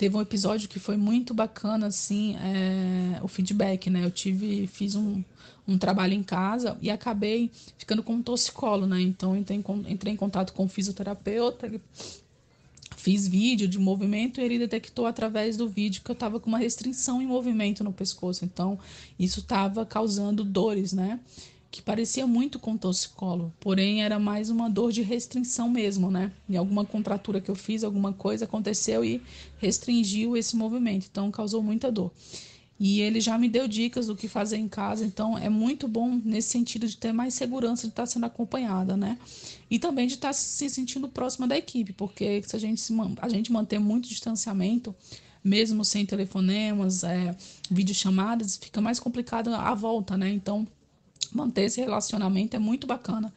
[0.00, 4.02] Teve um episódio que foi muito bacana, assim, é, o feedback, né?
[4.02, 5.22] Eu tive, fiz um,
[5.68, 8.98] um trabalho em casa e acabei ficando com um toxicolo, né?
[9.02, 11.70] Então, entrei, entrei em contato com o fisioterapeuta,
[12.96, 16.56] fiz vídeo de movimento e ele detectou através do vídeo que eu estava com uma
[16.56, 18.42] restrição em movimento no pescoço.
[18.42, 18.78] Então,
[19.18, 21.20] isso estava causando dores, né?
[21.70, 26.32] Que parecia muito com torcicolo, porém era mais uma dor de restrição mesmo, né?
[26.48, 29.22] E alguma contratura que eu fiz, alguma coisa aconteceu e
[29.58, 32.10] restringiu esse movimento, então causou muita dor.
[32.78, 36.18] E ele já me deu dicas do que fazer em casa, então é muito bom
[36.24, 39.18] nesse sentido de ter mais segurança de estar sendo acompanhada, né?
[39.70, 43.28] E também de estar se sentindo próxima da equipe, porque se a gente, se, a
[43.28, 44.94] gente manter muito distanciamento,
[45.44, 47.36] mesmo sem telefonemas, é,
[47.70, 50.30] videochamadas, fica mais complicado a volta, né?
[50.30, 50.66] Então,
[51.32, 53.32] manter esse relacionamento é muito bacana.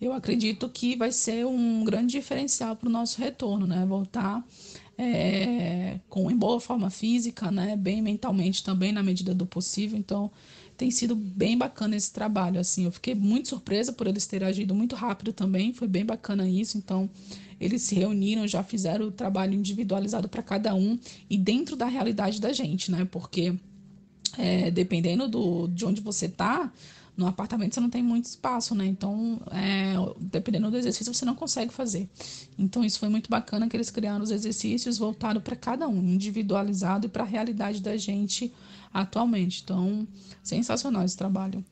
[0.00, 3.86] Eu acredito que vai ser um grande diferencial para o nosso retorno, né?
[3.86, 4.44] Voltar
[4.98, 7.76] é, com em boa forma física, né?
[7.76, 9.98] Bem mentalmente também, na medida do possível.
[9.98, 10.30] Então,
[10.76, 12.60] tem sido bem bacana esse trabalho.
[12.60, 15.72] Assim, eu fiquei muito surpresa por eles terem agido muito rápido também.
[15.72, 16.76] Foi bem bacana isso.
[16.76, 17.08] Então,
[17.60, 20.98] eles se reuniram, já fizeram o trabalho individualizado para cada um
[21.30, 23.06] e dentro da realidade da gente, né?
[23.10, 23.54] Porque
[24.36, 26.72] é, dependendo do, de onde você está
[27.16, 28.86] no apartamento você não tem muito espaço, né?
[28.86, 32.08] Então, é, dependendo do exercício, você não consegue fazer.
[32.58, 37.06] Então, isso foi muito bacana que eles criaram os exercícios voltados para cada um, individualizado
[37.06, 38.52] e para a realidade da gente
[38.92, 39.62] atualmente.
[39.62, 40.06] Então,
[40.42, 41.64] sensacional esse trabalho.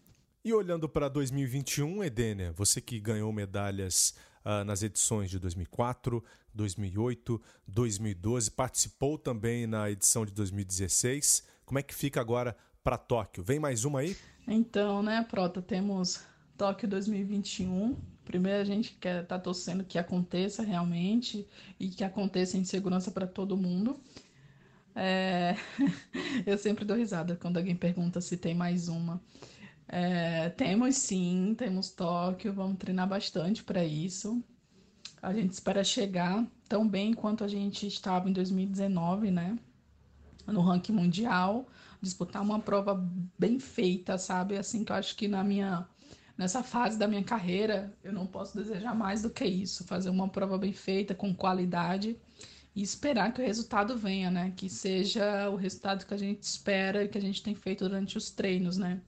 [0.44, 6.22] E olhando para 2021, Edênia, você que ganhou medalhas uh, nas edições de 2004,
[6.54, 11.44] 2008, 2012, participou também na edição de 2016.
[11.64, 13.42] Como é que fica agora para Tóquio?
[13.44, 14.16] Vem mais uma aí?
[14.46, 16.24] Então, né, Prota, temos
[16.56, 17.96] Tóquio 2021.
[18.24, 21.46] Primeiro a gente quer tá torcendo que aconteça realmente
[21.78, 24.00] e que aconteça em segurança para todo mundo.
[24.94, 25.56] É...
[26.46, 29.20] Eu sempre dou risada quando alguém pergunta se tem mais uma.
[29.88, 30.48] É...
[30.50, 34.42] Temos sim, temos Tóquio, vamos treinar bastante para isso.
[35.20, 39.56] A gente espera chegar tão bem quanto a gente estava em 2019, né?
[40.46, 41.66] No ranking mundial
[42.02, 42.94] disputar uma prova
[43.38, 44.56] bem feita, sabe?
[44.56, 45.86] Assim que eu acho que na minha
[46.36, 50.28] nessa fase da minha carreira, eu não posso desejar mais do que isso, fazer uma
[50.28, 52.18] prova bem feita, com qualidade
[52.74, 54.52] e esperar que o resultado venha, né?
[54.56, 58.18] Que seja o resultado que a gente espera e que a gente tem feito durante
[58.18, 59.00] os treinos, né?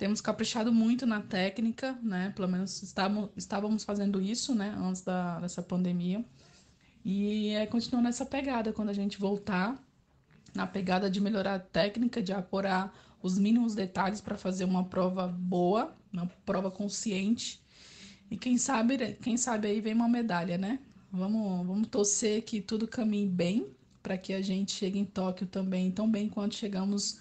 [0.00, 2.32] temos caprichado muito na técnica, né?
[2.34, 4.74] Pelo menos estávamos, estávamos fazendo isso, né?
[4.78, 6.24] Antes da, dessa pandemia.
[7.04, 9.78] E é continuar nessa pegada quando a gente voltar,
[10.54, 15.26] na pegada de melhorar a técnica, de apurar os mínimos detalhes para fazer uma prova
[15.26, 17.60] boa, uma prova consciente.
[18.30, 20.78] E quem sabe, quem sabe aí vem uma medalha, né?
[21.12, 23.66] Vamos, vamos torcer que tudo caminhe bem
[24.02, 27.20] para que a gente chegue em Tóquio também, tão bem quanto chegamos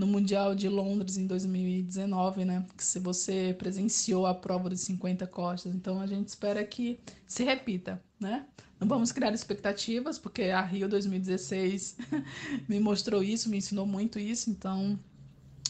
[0.00, 2.64] no Mundial de Londres em 2019, né?
[2.74, 7.44] Que se você presenciou a prova dos 50 costas, então a gente espera que se
[7.44, 8.46] repita, né?
[8.80, 11.98] Não vamos criar expectativas, porque a Rio 2016
[12.66, 14.98] me mostrou isso, me ensinou muito isso, então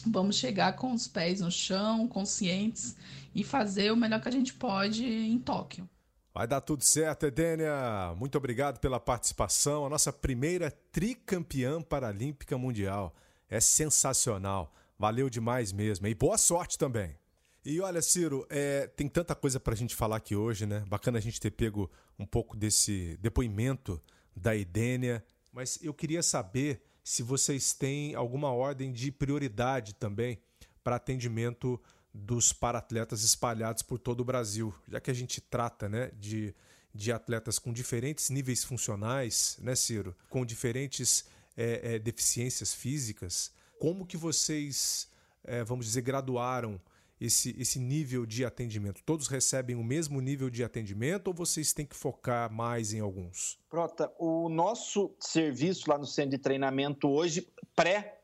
[0.07, 2.95] vamos chegar com os pés no chão, conscientes
[3.35, 5.89] e fazer o melhor que a gente pode em Tóquio.
[6.33, 8.15] Vai dar tudo certo, Edênia.
[8.17, 9.85] Muito obrigado pela participação.
[9.85, 13.13] A nossa primeira tricampeã paralímpica mundial.
[13.51, 14.73] É sensacional.
[14.97, 16.07] Valeu demais mesmo.
[16.07, 17.17] E boa sorte também.
[17.65, 20.83] E olha, Ciro, é, tem tanta coisa para a gente falar aqui hoje, né?
[20.87, 24.01] Bacana a gente ter pego um pouco desse depoimento
[24.35, 25.23] da Edênia.
[25.51, 30.39] Mas eu queria saber se vocês têm alguma ordem de prioridade também
[30.81, 31.79] para atendimento
[32.13, 36.55] dos paratletas espalhados por todo o Brasil, já que a gente trata né, de,
[36.93, 40.15] de atletas com diferentes níveis funcionais, né, Ciro?
[40.29, 43.51] Com diferentes é, é, deficiências físicas.
[43.79, 45.09] Como que vocês,
[45.43, 46.79] é, vamos dizer, graduaram
[47.19, 49.01] esse, esse nível de atendimento?
[49.03, 53.59] Todos recebem o mesmo nível de atendimento ou vocês têm que focar mais em alguns?
[53.69, 58.21] Prota, o nosso serviço lá no centro de treinamento hoje, pré,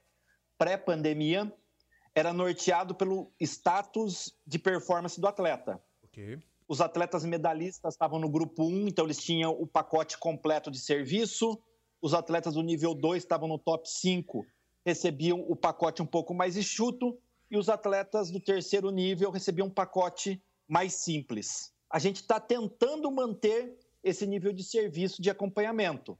[0.58, 1.52] pré-pandemia,
[2.16, 5.80] era norteado pelo status de performance do atleta.
[6.06, 6.40] Okay.
[6.68, 11.62] Os atletas medalhistas estavam no grupo 1, então eles tinham o pacote completo de serviço.
[12.02, 14.46] Os atletas do nível 2 estavam no top 5,
[14.86, 17.18] recebiam o pacote um pouco mais enxuto.
[17.50, 21.74] E os atletas do terceiro nível recebiam um pacote mais simples.
[21.90, 26.18] A gente está tentando manter esse nível de serviço de acompanhamento.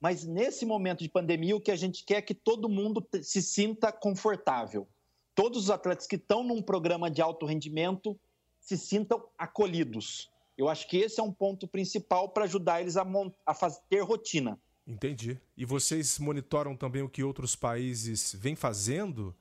[0.00, 3.40] Mas nesse momento de pandemia, o que a gente quer é que todo mundo se
[3.40, 4.88] sinta confortável
[5.34, 8.18] todos os atletas que estão num programa de alto rendimento
[8.60, 10.30] se sintam acolhidos.
[10.56, 13.04] Eu acho que esse é um ponto principal para ajudar eles a,
[13.44, 14.58] a fazer, ter rotina.
[14.86, 15.40] Entendi.
[15.56, 19.34] E vocês monitoram também o que outros países vêm fazendo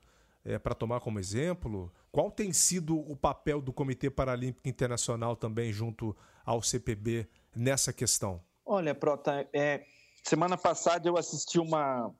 [0.45, 1.91] é, para tomar como exemplo?
[2.11, 8.41] Qual tem sido o papel do Comitê Paralímpico Internacional também junto ao CPB nessa questão?
[8.65, 9.83] Olha, Prota, é,
[10.23, 12.13] semana passada eu assisti uma,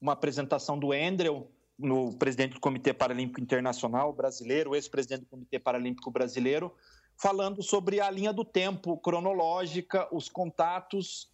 [0.00, 6.10] uma apresentação do Andrew no presidente do Comitê Paralímpico Internacional brasileiro, ex-presidente do Comitê Paralímpico
[6.10, 6.72] Brasileiro,
[7.16, 11.33] falando sobre a linha do tempo cronológica, os contatos.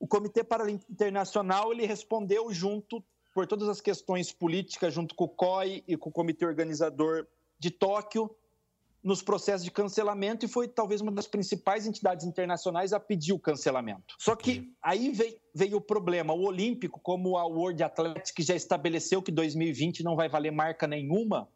[0.00, 5.28] O Comitê Paralímpico Internacional ele respondeu junto por todas as questões políticas, junto com o
[5.28, 8.34] COI e com o Comitê Organizador de Tóquio,
[9.02, 13.38] nos processos de cancelamento e foi talvez uma das principais entidades internacionais a pedir o
[13.38, 14.14] cancelamento.
[14.18, 16.34] Só que aí veio, veio o problema.
[16.34, 21.48] O Olímpico, como a World Athletics já estabeleceu que 2020 não vai valer marca nenhuma,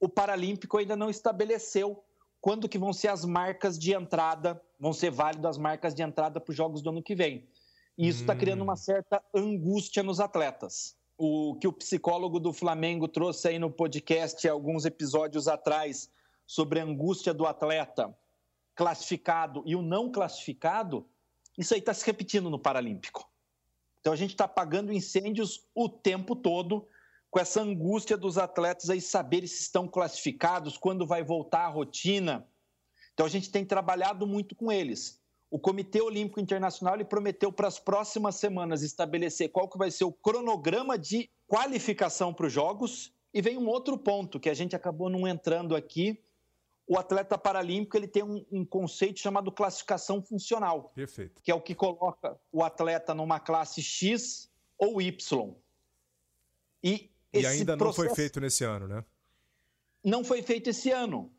[0.00, 2.02] o Paralímpico ainda não estabeleceu
[2.40, 6.38] quando que vão ser as marcas de entrada, vão ser válidas as marcas de entrada
[6.38, 7.48] para os Jogos do ano que vem.
[7.96, 8.38] E isso está hum.
[8.38, 10.96] criando uma certa angústia nos atletas.
[11.16, 16.10] O que o psicólogo do Flamengo trouxe aí no podcast alguns episódios atrás
[16.46, 18.14] sobre a angústia do atleta
[18.74, 21.08] classificado e o não classificado,
[21.56, 23.30] isso aí está se repetindo no Paralímpico.
[24.00, 26.86] Então a gente está apagando incêndios o tempo todo
[27.30, 32.46] com essa angústia dos atletas aí saberem se estão classificados, quando vai voltar a rotina.
[33.12, 35.20] Então a gente tem trabalhado muito com eles.
[35.54, 40.02] O Comitê Olímpico Internacional ele prometeu para as próximas semanas estabelecer qual que vai ser
[40.02, 43.14] o cronograma de qualificação para os Jogos.
[43.32, 46.20] E vem um outro ponto que a gente acabou não entrando aqui,
[46.88, 50.90] o atleta paralímpico ele tem um, um, conceito chamado classificação funcional.
[50.92, 51.40] Perfeito.
[51.40, 55.54] Que é o que coloca o atleta numa classe X ou Y.
[56.82, 58.00] E, e ainda processo...
[58.00, 59.04] não foi feito nesse ano, né?
[60.02, 61.32] Não foi feito esse ano.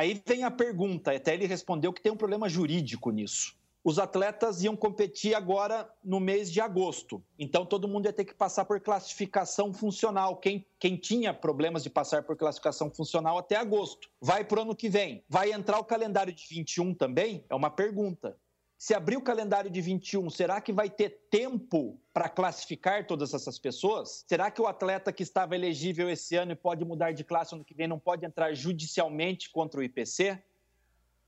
[0.00, 4.62] Aí vem a pergunta, até ele respondeu que tem um problema jurídico nisso os atletas
[4.62, 7.22] iam competir agora no mês de agosto.
[7.38, 10.36] Então todo mundo ia ter que passar por classificação funcional.
[10.36, 14.10] Quem, quem tinha problemas de passar por classificação funcional até agosto.
[14.20, 15.24] Vai para o ano que vem.
[15.28, 17.42] Vai entrar o calendário de 21 também?
[17.48, 18.36] É uma pergunta.
[18.80, 23.58] Se abrir o calendário de 21, será que vai ter tempo para classificar todas essas
[23.58, 24.24] pessoas?
[24.26, 27.62] Será que o atleta que estava elegível esse ano e pode mudar de classe ano
[27.62, 30.42] que vem não pode entrar judicialmente contra o IPC?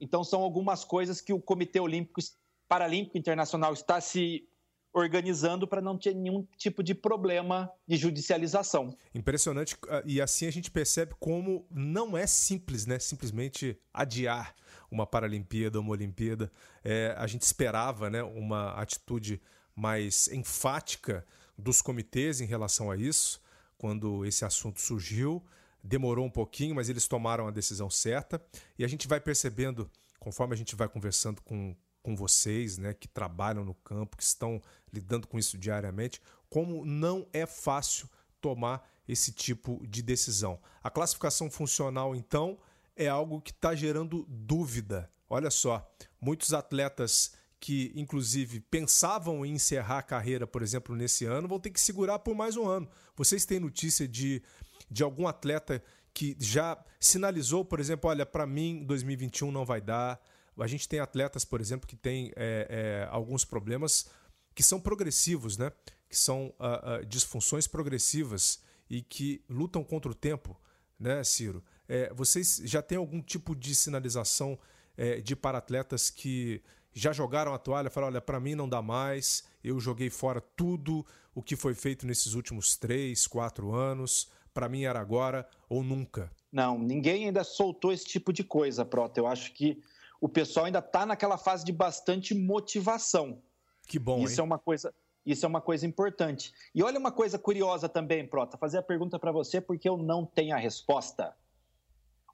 [0.00, 2.22] Então, são algumas coisas que o Comitê Olímpico
[2.66, 4.48] Paralímpico Internacional está se
[4.92, 8.96] organizando para não ter nenhum tipo de problema de judicialização.
[9.14, 12.98] Impressionante, ah, e assim a gente percebe como não é simples, né?
[12.98, 14.54] Simplesmente adiar
[14.90, 16.50] uma Paralimpíada, uma Olimpíada.
[16.84, 19.40] É, a gente esperava né, uma atitude
[19.74, 21.24] mais enfática
[21.56, 23.40] dos comitês em relação a isso,
[23.78, 25.42] quando esse assunto surgiu.
[25.82, 28.40] Demorou um pouquinho, mas eles tomaram a decisão certa.
[28.78, 29.90] E a gente vai percebendo,
[30.20, 34.60] conforme a gente vai conversando com, com vocês, né, que trabalham no campo, que estão
[34.92, 38.08] lidando com isso diariamente, como não é fácil
[38.40, 40.60] tomar esse tipo de decisão.
[40.82, 42.58] A classificação funcional, então,
[42.96, 45.10] é algo que está gerando dúvida.
[45.28, 45.90] Olha só,
[46.20, 51.70] muitos atletas que, inclusive, pensavam em encerrar a carreira, por exemplo, nesse ano, vão ter
[51.70, 52.88] que segurar por mais um ano.
[53.16, 54.42] Vocês têm notícia de,
[54.90, 55.82] de algum atleta
[56.12, 60.20] que já sinalizou, por exemplo, olha, para mim 2021 não vai dar.
[60.58, 64.08] A gente tem atletas, por exemplo, que têm é, é, alguns problemas
[64.54, 65.72] que são progressivos, né?
[66.12, 70.60] que são uh, uh, disfunções progressivas e que lutam contra o tempo,
[71.00, 71.64] né, Ciro?
[71.88, 74.58] É, vocês já têm algum tipo de sinalização
[74.94, 79.44] é, de paratletas que já jogaram a toalha, falaram, olha, para mim não dá mais,
[79.64, 84.84] eu joguei fora tudo o que foi feito nesses últimos três, quatro anos, para mim
[84.84, 86.30] era agora ou nunca?
[86.52, 89.18] Não, ninguém ainda soltou esse tipo de coisa, Prota.
[89.18, 89.82] Eu acho que
[90.22, 93.42] o pessoal ainda está naquela fase de bastante motivação.
[93.88, 94.38] Que bom, Isso hein?
[94.38, 94.94] é uma coisa,
[95.26, 96.54] isso é uma coisa importante.
[96.72, 100.24] E olha uma coisa curiosa também, Prota, fazer a pergunta para você porque eu não
[100.24, 101.34] tenho a resposta.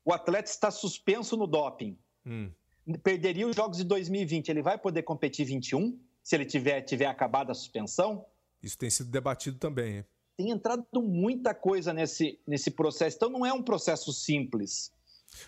[0.04, 1.98] O atleta está suspenso no doping.
[2.26, 2.50] Hum.
[3.02, 4.50] Perderia os jogos de 2020.
[4.50, 8.26] Ele vai poder competir 21 se ele tiver, tiver acabado a suspensão?
[8.62, 9.96] Isso tem sido debatido também.
[9.96, 10.04] Hein?
[10.36, 13.16] Tem entrado muita coisa nesse, nesse processo.
[13.16, 14.92] Então não é um processo simples.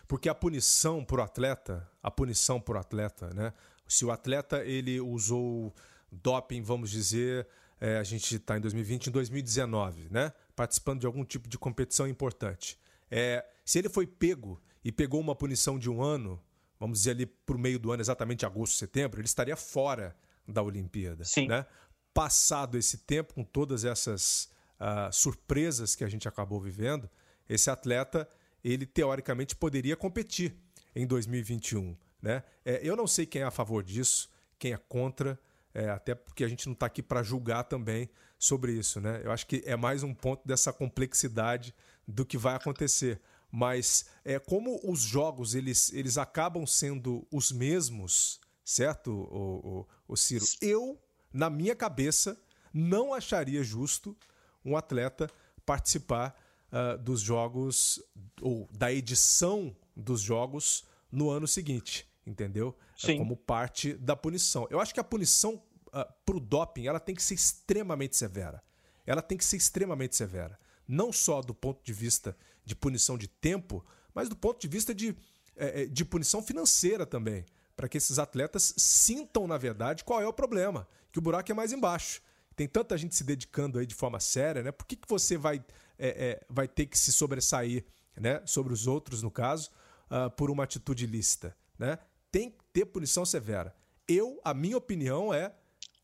[0.06, 3.52] Porque a punição para o atleta, a punição para o atleta, né?
[3.86, 5.74] Se o atleta ele usou
[6.12, 7.46] doping, vamos dizer,
[7.80, 10.32] é, a gente está em 2020, em 2019, né?
[10.54, 12.78] Participando de algum tipo de competição importante.
[13.10, 16.40] É, se ele foi pego e pegou uma punição de um ano,
[16.78, 20.16] vamos dizer ali por meio do ano, exatamente agosto, setembro, ele estaria fora
[20.46, 21.24] da Olimpíada.
[21.24, 21.48] Sim.
[21.48, 21.66] Né?
[22.12, 24.50] Passado esse tempo, com todas essas
[24.80, 27.08] uh, surpresas que a gente acabou vivendo,
[27.48, 28.28] esse atleta
[28.62, 30.54] ele teoricamente poderia competir
[30.94, 31.96] em 2021.
[32.20, 32.42] Né?
[32.64, 35.38] É, eu não sei quem é a favor disso, quem é contra,
[35.72, 39.00] é, até porque a gente não está aqui para julgar também sobre isso.
[39.00, 39.20] Né?
[39.24, 41.74] Eu acho que é mais um ponto dessa complexidade
[42.06, 43.20] do que vai acontecer.
[43.50, 50.16] Mas é como os jogos eles, eles acabam sendo os mesmos, certo, o, o, o
[50.16, 50.44] Ciro?
[50.60, 51.00] Eu,
[51.32, 52.40] na minha cabeça,
[52.72, 54.16] não acharia justo
[54.64, 55.28] um atleta
[55.66, 56.34] participar
[56.72, 58.02] uh, dos jogos
[58.40, 62.76] ou da edição dos jogos no ano seguinte, entendeu?
[62.96, 63.18] Sim.
[63.18, 64.66] como parte da punição.
[64.70, 65.60] Eu acho que a punição uh,
[65.92, 68.62] ah, para o doping ela tem que ser extremamente severa.
[69.06, 70.58] Ela tem que ser extremamente severa.
[70.86, 74.94] Não só do ponto de vista de punição de tempo, mas do ponto de vista
[74.94, 75.16] de,
[75.56, 77.44] é, de punição financeira também.
[77.74, 80.86] Para que esses atletas sintam, na verdade, qual é o problema.
[81.10, 82.20] Que o buraco é mais embaixo.
[82.54, 84.70] Tem tanta gente se dedicando aí de forma séria, né?
[84.70, 85.64] Por que, que você vai,
[86.00, 87.84] é, é, vai ter que se sobressair
[88.16, 88.42] né?
[88.46, 89.70] sobre os outros, no caso,
[90.10, 91.54] uh, por uma atitude ilícita?
[91.78, 91.98] Né?
[92.32, 93.74] Tem que ter punição severa.
[94.08, 95.52] Eu, a minha opinião é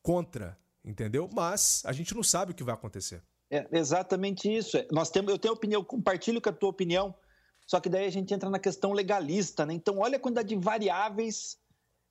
[0.02, 1.28] contra, entendeu?
[1.32, 3.22] Mas a gente não sabe o que vai acontecer.
[3.50, 4.76] É exatamente isso.
[4.92, 7.14] Nós temos, eu tenho opinião, compartilho com a tua opinião,
[7.66, 9.74] só que daí a gente entra na questão legalista, né?
[9.74, 11.58] Então, olha a quantidade de variáveis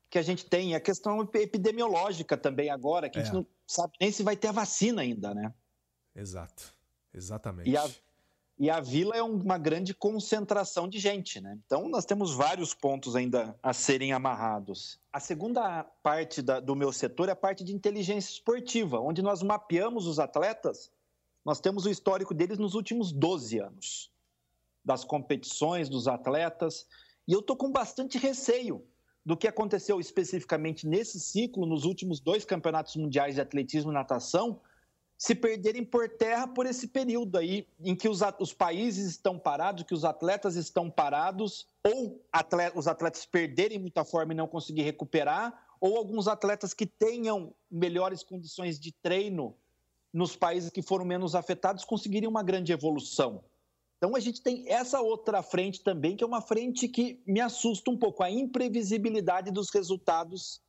[0.10, 3.22] que a gente tem, a questão epidemiológica também agora, que é.
[3.22, 3.38] a gente é.
[3.38, 5.54] não sabe nem se vai ter a vacina ainda, né?
[6.14, 6.75] Exato,
[7.16, 7.70] exatamente.
[7.70, 7.90] E a,
[8.58, 11.60] e a vila é uma grande concentração de gente, né?
[11.66, 15.00] Então nós temos vários pontos ainda a serem amarrados.
[15.12, 19.44] A segunda parte da, do meu setor é a parte de inteligência esportiva, onde nós
[19.44, 20.92] mapeamos os atletas,
[21.44, 24.12] nós temos o histórico deles nos últimos 12 anos,
[24.84, 26.88] das competições, dos atletas,
[27.28, 28.86] e eu estou com bastante receio
[29.26, 34.62] do que aconteceu especificamente nesse ciclo, nos últimos dois campeonatos mundiais de atletismo e natação,
[35.26, 39.82] se perderem por terra por esse período aí em que os, os países estão parados,
[39.82, 44.84] que os atletas estão parados, ou atleta, os atletas perderem muita forma e não conseguir
[44.84, 45.52] recuperar,
[45.82, 49.58] ou alguns atletas que tenham melhores condições de treino
[50.14, 53.44] nos países que foram menos afetados conseguirem uma grande evolução.
[53.98, 57.90] Então a gente tem essa outra frente também, que é uma frente que me assusta
[57.90, 60.62] um pouco, a imprevisibilidade dos resultados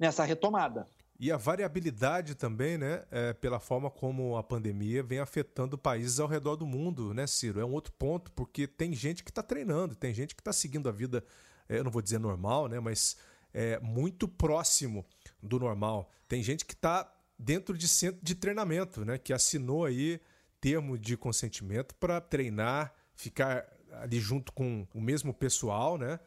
[0.00, 0.84] nessa retomada.
[1.20, 6.26] E a variabilidade também, né, é, pela forma como a pandemia vem afetando países ao
[6.26, 7.60] redor do mundo, né, Ciro?
[7.60, 10.88] É um outro ponto, porque tem gente que está treinando, tem gente que está seguindo
[10.88, 11.22] a vida,
[11.68, 13.18] é, eu não vou dizer normal, né, mas
[13.52, 15.04] é, muito próximo
[15.42, 16.10] do normal.
[16.26, 19.18] Tem gente que está dentro de centro de treinamento, né?
[19.18, 20.20] Que assinou aí
[20.60, 26.20] termo de consentimento para treinar, ficar ali junto com o mesmo pessoal, né?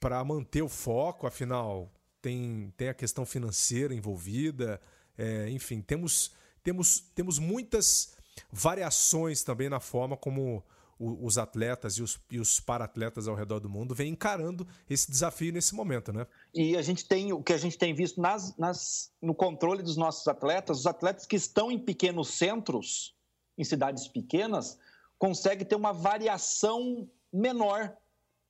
[0.00, 1.92] Para manter o foco, afinal
[2.22, 4.80] tem, tem a questão financeira envolvida,
[5.18, 8.16] é, enfim, temos, temos, temos muitas
[8.50, 10.64] variações também na forma como
[10.98, 15.52] os atletas e os, e os para-atletas ao redor do mundo vêm encarando esse desafio
[15.52, 16.28] nesse momento, né?
[16.54, 19.96] E a gente tem o que a gente tem visto nas, nas, no controle dos
[19.96, 23.16] nossos atletas, os atletas que estão em pequenos centros,
[23.58, 24.78] em cidades pequenas,
[25.18, 27.96] conseguem ter uma variação menor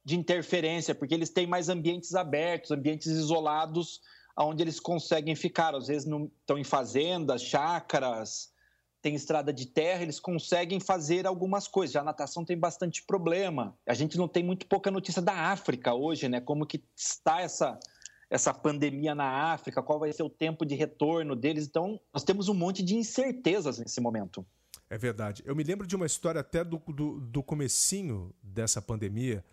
[0.05, 4.01] de interferência, porque eles têm mais ambientes abertos, ambientes isolados,
[4.39, 5.75] onde eles conseguem ficar.
[5.75, 6.09] Às vezes
[6.41, 8.53] estão em fazendas, chácaras,
[9.01, 11.93] tem estrada de terra, eles conseguem fazer algumas coisas.
[11.93, 13.77] Já a natação tem bastante problema.
[13.87, 16.41] A gente não tem muito pouca notícia da África hoje, né?
[16.41, 17.79] Como que está essa
[18.33, 21.67] essa pandemia na África, qual vai ser o tempo de retorno deles.
[21.67, 24.43] Então, nós temos um monte de incertezas nesse momento.
[24.89, 25.43] É verdade.
[25.45, 29.45] Eu me lembro de uma história até do, do, do comecinho dessa pandemia,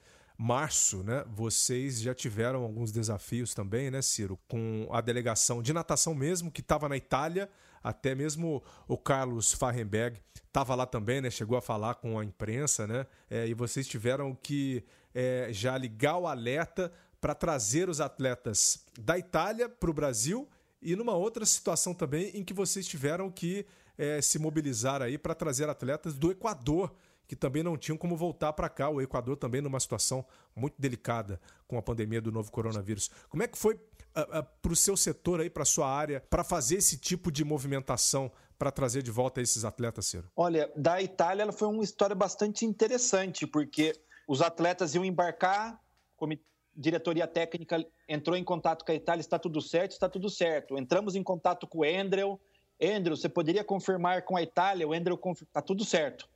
[0.41, 1.25] março, né?
[1.35, 4.39] Vocês já tiveram alguns desafios também, né, Ciro?
[4.47, 7.49] Com a delegação de natação mesmo, que estava na Itália,
[7.83, 10.17] até mesmo o Carlos Farrenberg
[10.47, 11.29] estava lá também, né?
[11.29, 13.05] Chegou a falar com a imprensa, né?
[13.29, 19.17] É, e vocês tiveram que é, já ligar o alerta para trazer os atletas da
[19.17, 20.47] Itália para o Brasil
[20.81, 23.65] e numa outra situação também em que vocês tiveram que
[23.97, 26.95] é, se mobilizar aí para trazer atletas do Equador
[27.29, 28.89] que também não tinham como voltar para cá.
[28.89, 30.25] O Equador também numa situação
[30.55, 33.11] muito delicada com a pandemia do novo coronavírus.
[33.29, 36.43] Como é que foi uh, uh, para o seu setor aí, para sua área, para
[36.43, 40.27] fazer esse tipo de movimentação para trazer de volta esses atletas, Ciro?
[40.35, 43.93] Olha, da Itália ela foi uma história bastante interessante, porque
[44.27, 45.79] os atletas iam embarcar,
[46.17, 46.33] como
[46.75, 50.79] diretoria técnica entrou em contato com a Itália, está tudo certo, está tudo certo.
[50.79, 52.41] Entramos em contato com o Endrel.
[52.79, 54.87] Endrel, você poderia confirmar com a Itália?
[54.87, 56.27] O Endrel, está tudo certo.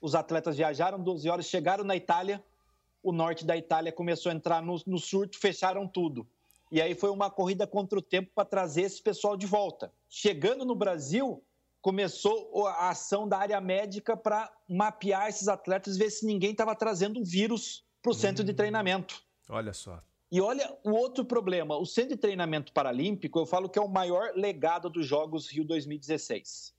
[0.00, 2.42] Os atletas viajaram 12 horas, chegaram na Itália,
[3.02, 6.26] o norte da Itália começou a entrar no, no surto, fecharam tudo.
[6.70, 9.92] E aí foi uma corrida contra o tempo para trazer esse pessoal de volta.
[10.08, 11.42] Chegando no Brasil,
[11.80, 17.20] começou a ação da área médica para mapear esses atletas, ver se ninguém estava trazendo
[17.20, 19.22] o vírus para o centro hum, de treinamento.
[19.48, 20.00] Olha só.
[20.30, 23.88] E olha o outro problema: o centro de treinamento paralímpico, eu falo que é o
[23.88, 26.72] maior legado dos Jogos Rio 2016.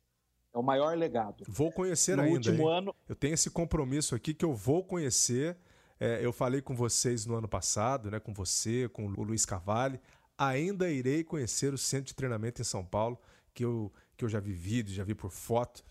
[0.54, 1.44] É o maior legado.
[1.48, 2.36] Vou conhecer no ainda.
[2.36, 2.78] Último hein?
[2.78, 2.96] ano.
[3.08, 5.58] Eu tenho esse compromisso aqui que eu vou conhecer
[6.02, 10.00] é, eu falei com vocês no ano passado, né, com você, com o Luiz Carvalho.
[10.36, 13.20] Ainda irei conhecer o centro de treinamento em São Paulo,
[13.54, 15.84] que eu, que eu já vi vídeo, já vi por foto,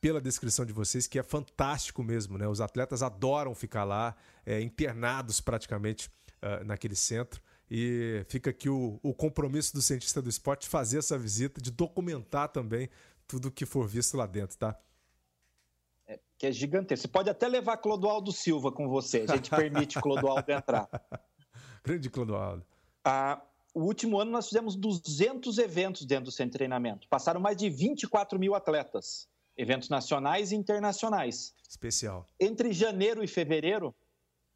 [0.00, 2.38] pela descrição de vocês, que é fantástico mesmo.
[2.38, 2.48] Né?
[2.48, 4.16] Os atletas adoram ficar lá,
[4.46, 6.08] é, internados praticamente
[6.42, 7.42] uh, naquele centro.
[7.70, 11.70] E fica aqui o, o compromisso do cientista do esporte de fazer essa visita, de
[11.70, 12.88] documentar também
[13.28, 14.76] tudo que for visto lá dentro, tá?
[16.06, 17.02] É, que é gigantesco.
[17.02, 20.88] Você pode até levar Clodoaldo Silva com você, a gente permite Clodoaldo entrar.
[21.84, 22.66] Grande Clodoaldo.
[23.04, 23.40] Ah,
[23.74, 27.06] o último ano nós fizemos 200 eventos dentro do centro de treinamento.
[27.08, 31.54] Passaram mais de 24 mil atletas, eventos nacionais e internacionais.
[31.68, 32.26] Especial.
[32.40, 33.94] Entre janeiro e fevereiro,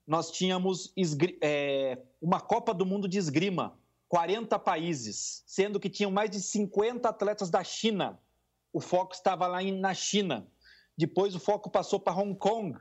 [0.06, 0.92] nós tínhamos
[1.40, 7.08] é, uma Copa do Mundo de esgrima, 40 países, sendo que tinham mais de 50
[7.08, 8.18] atletas da China.
[8.72, 10.46] O foco estava lá na China.
[10.96, 12.78] Depois o foco passou para Hong Kong.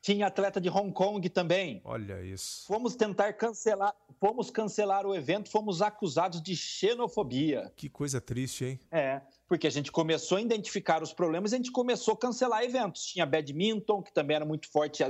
[0.00, 1.80] Tinha atleta de Hong Kong também.
[1.84, 2.66] Olha isso.
[2.66, 7.72] Fomos tentar cancelar, fomos cancelar o evento, fomos acusados de xenofobia.
[7.76, 8.80] Que coisa triste, hein?
[8.90, 13.04] É, porque a gente começou a identificar os problemas a gente começou a cancelar eventos.
[13.04, 15.04] Tinha badminton, que também era muito forte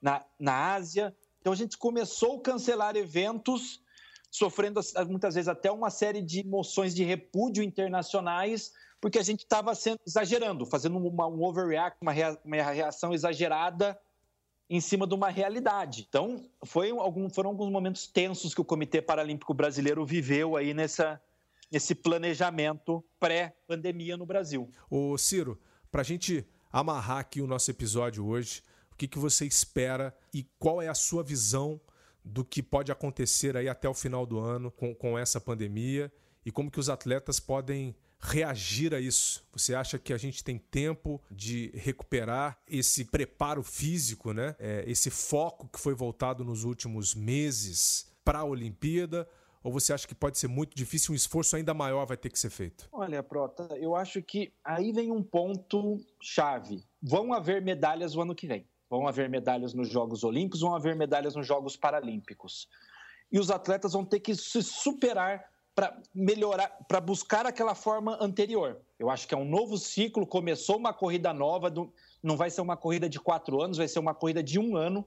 [0.00, 1.12] na, na Ásia.
[1.40, 3.82] Então a gente começou a cancelar eventos,
[4.30, 9.72] sofrendo muitas vezes até uma série de moções de repúdio internacionais porque a gente estava
[10.06, 13.98] exagerando, fazendo uma, um overreact, uma, rea, uma reação exagerada
[14.68, 16.06] em cima de uma realidade.
[16.08, 21.20] Então, foi algum, foram alguns momentos tensos que o Comitê Paralímpico Brasileiro viveu aí nessa,
[21.70, 24.70] nesse planejamento pré-pandemia no Brasil.
[24.90, 25.58] Ô Ciro,
[25.90, 30.44] para a gente amarrar aqui o nosso episódio hoje, o que, que você espera e
[30.58, 31.80] qual é a sua visão
[32.22, 36.12] do que pode acontecer aí até o final do ano com, com essa pandemia
[36.44, 39.44] e como que os atletas podem reagir a isso?
[39.52, 44.56] Você acha que a gente tem tempo de recuperar esse preparo físico, né?
[44.58, 49.28] É, esse foco que foi voltado nos últimos meses para a Olimpíada?
[49.62, 52.38] Ou você acha que pode ser muito difícil, um esforço ainda maior vai ter que
[52.38, 52.88] ser feito?
[52.92, 56.84] Olha, Prota, eu acho que aí vem um ponto chave.
[57.02, 58.66] Vão haver medalhas o ano que vem.
[58.88, 62.68] Vão haver medalhas nos Jogos Olímpicos, vão haver medalhas nos Jogos Paralímpicos.
[63.30, 65.44] E os atletas vão ter que se superar
[65.78, 68.80] para melhorar, para buscar aquela forma anterior.
[68.98, 71.72] Eu acho que é um novo ciclo, começou uma corrida nova,
[72.20, 75.06] não vai ser uma corrida de quatro anos, vai ser uma corrida de um ano,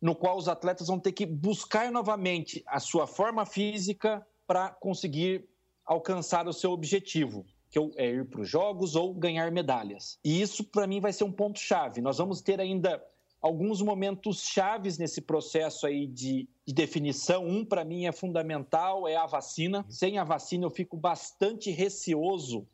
[0.00, 5.48] no qual os atletas vão ter que buscar novamente a sua forma física para conseguir
[5.84, 10.20] alcançar o seu objetivo, que é ir para os Jogos ou ganhar medalhas.
[10.24, 12.00] E isso, para mim, vai ser um ponto-chave.
[12.00, 13.04] Nós vamos ter ainda
[13.44, 17.46] alguns momentos chaves nesse processo aí de, de definição.
[17.46, 19.84] Um, para mim, é fundamental, é a vacina.
[19.86, 22.66] Sem a vacina, eu fico bastante receoso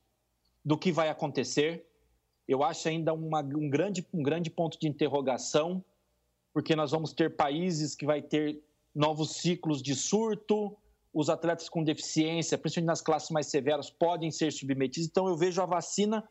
[0.65, 1.85] do que vai acontecer.
[2.47, 5.85] Eu acho ainda uma, um, grande, um grande ponto de interrogação,
[6.53, 8.63] porque nós vamos ter países que vai ter
[8.95, 10.77] novos ciclos de surto,
[11.13, 15.09] os atletas com deficiência, principalmente nas classes mais severas, podem ser submetidos.
[15.09, 16.23] Então, eu vejo a vacina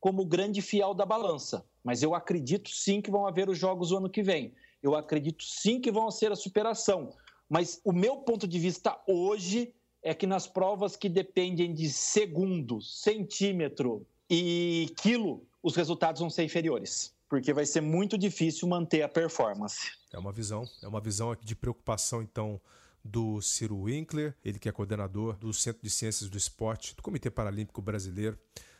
[0.00, 1.64] como o grande fiel da balança.
[1.84, 4.54] Mas eu acredito sim que vão haver os jogos o ano que vem.
[4.82, 7.10] Eu acredito sim que vão ser a superação.
[7.48, 9.72] Mas o meu ponto de vista hoje
[10.02, 16.44] é que nas provas que dependem de segundo, centímetro e quilo, os resultados vão ser
[16.44, 17.14] inferiores.
[17.28, 19.92] Porque vai ser muito difícil manter a performance.
[20.12, 22.60] É uma visão, é uma visão de preocupação, então,
[23.04, 27.30] do Ciro Winkler, ele que é coordenador do Centro de Ciências do Esporte do Comitê
[27.30, 28.38] Paralímpico Brasileiro,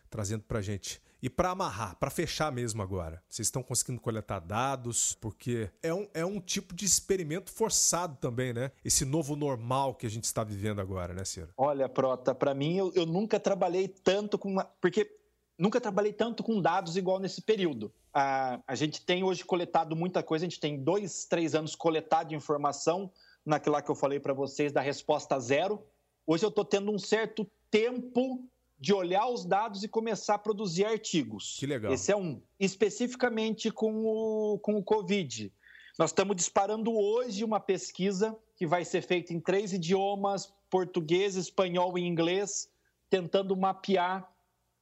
[0.09, 5.17] trazendo para gente e para amarrar, para fechar mesmo agora, vocês estão conseguindo coletar dados?
[5.23, 8.71] Porque é um, é um tipo de experimento forçado também, né?
[8.85, 11.49] Esse novo normal que a gente está vivendo agora, né, Ciro?
[11.57, 14.51] Olha, Prota, para mim eu, eu, nunca trabalhei tanto com.
[14.51, 14.65] Uma...
[14.83, 15.19] Porque
[15.59, 17.91] nunca trabalhei tanto com dados igual nesse período.
[18.13, 22.35] A, a gente tem hoje coletado muita coisa, a gente tem dois, três anos coletado
[22.35, 23.11] informação
[23.47, 25.83] naquela que eu falei para vocês da resposta zero.
[26.27, 28.47] Hoje eu estou tendo um certo tempo
[28.79, 31.57] de olhar os dados e começar a produzir artigos.
[31.59, 31.93] Que legal.
[31.93, 32.43] Esse é um.
[32.59, 35.53] Especificamente com o, com o Covid.
[35.99, 41.97] Nós estamos disparando hoje uma pesquisa que vai ser feita em três idiomas: português, espanhol
[41.99, 42.69] e inglês,
[43.09, 44.29] tentando mapear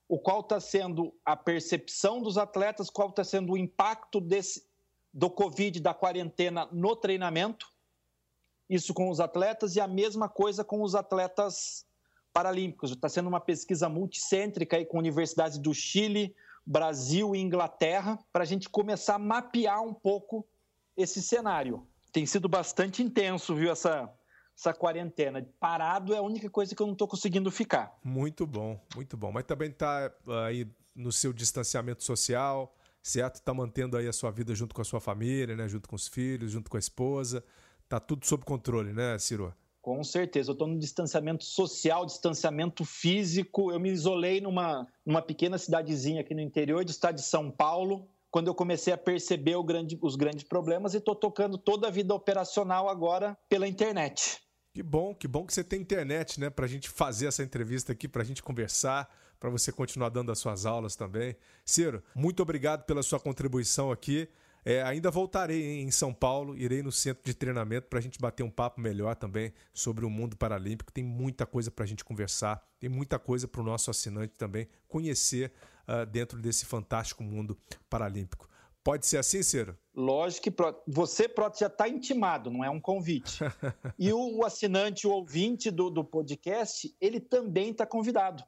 [0.08, 4.66] o qual está sendo a percepção dos atletas, qual está sendo o impacto desse,
[5.12, 7.70] do Covid, da quarentena no treinamento.
[8.68, 11.86] Isso com os atletas e a mesma coisa com os atletas
[12.32, 12.90] paralímpicos.
[12.92, 18.46] Está sendo uma pesquisa multicêntrica aí com universidades do Chile, Brasil e Inglaterra, para a
[18.46, 20.46] gente começar a mapear um pouco
[20.96, 21.86] esse cenário.
[22.12, 24.12] Tem sido bastante intenso, viu, essa,
[24.56, 25.46] essa quarentena.
[25.58, 27.96] Parado é a única coisa que eu não estou conseguindo ficar.
[28.04, 29.32] Muito bom, muito bom.
[29.32, 30.12] Mas também está
[30.46, 33.36] aí no seu distanciamento social, certo?
[33.36, 35.66] Está mantendo aí a sua vida junto com a sua família, né?
[35.68, 37.42] junto com os filhos, junto com a esposa.
[37.88, 39.54] Tá tudo sob controle, né, Ciro?
[39.82, 43.72] Com certeza, eu estou no distanciamento social, distanciamento físico.
[43.72, 48.08] Eu me isolei numa, numa pequena cidadezinha aqui no interior do estado de São Paulo,
[48.30, 52.14] quando eu comecei a perceber grande, os grandes problemas e estou tocando toda a vida
[52.14, 54.40] operacional agora pela internet.
[54.72, 57.92] Que bom, que bom que você tem internet, né, para a gente fazer essa entrevista
[57.92, 61.34] aqui, para a gente conversar, para você continuar dando as suas aulas também.
[61.64, 64.28] Ciro, muito obrigado pela sua contribuição aqui.
[64.64, 68.42] É, ainda voltarei em São Paulo, irei no centro de treinamento para a gente bater
[68.42, 70.92] um papo melhor também sobre o mundo paralímpico.
[70.92, 74.68] Tem muita coisa para a gente conversar, tem muita coisa para o nosso assinante também
[74.86, 75.52] conhecer
[75.88, 77.58] uh, dentro desse fantástico mundo
[77.90, 78.48] paralímpico.
[78.84, 79.78] Pode ser assim, Ciro?
[79.94, 80.56] Lógico que
[80.88, 83.38] você, Proto, já está intimado, não é um convite.
[83.98, 88.42] e o, assinante, o ouvinte do, do podcast, ele também está convidado.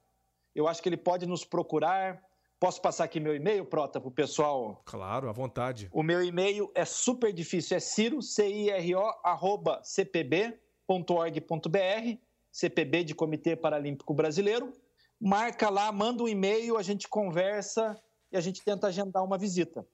[0.52, 2.20] Eu acho que ele pode nos procurar,
[2.58, 4.80] Posso passar aqui meu e-mail, Prota, para o pessoal?
[4.84, 5.88] Claro, à vontade.
[5.92, 10.58] O meu e-mail é super difícil, é ciro, C-I-R-O, arroba cpb.org.br,
[12.50, 14.72] CPB de Comitê Paralímpico Brasileiro.
[15.20, 18.00] Marca lá, manda um e-mail, a gente conversa
[18.32, 19.86] e a gente tenta agendar uma visita.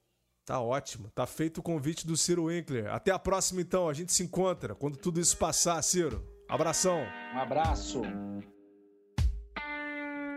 [0.45, 2.91] Tá ótimo, tá feito o convite do Ciro Winkler.
[2.91, 6.25] Até a próxima então, a gente se encontra quando tudo isso passar, Ciro.
[6.49, 6.99] Abração.
[7.33, 8.01] Um abraço.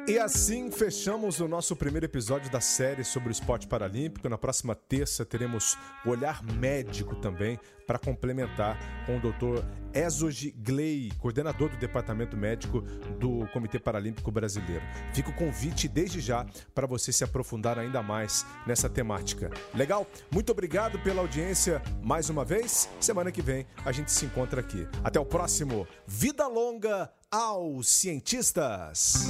[0.06, 4.28] E assim fechamos o nosso primeiro episódio da série sobre o esporte paralímpico.
[4.28, 9.64] Na próxima terça teremos o olhar médico também para complementar com o Dr.
[9.94, 12.82] Ezogi Glei, coordenador do Departamento Médico
[13.18, 14.82] do Comitê Paralímpico Brasileiro.
[15.14, 16.44] Fica o convite desde já
[16.74, 19.50] para você se aprofundar ainda mais nessa temática.
[19.72, 20.06] Legal?
[20.30, 22.90] Muito obrigado pela audiência mais uma vez.
[23.00, 24.86] Semana que vem a gente se encontra aqui.
[25.02, 25.88] Até o próximo.
[26.06, 29.28] Vida longa aos cientistas!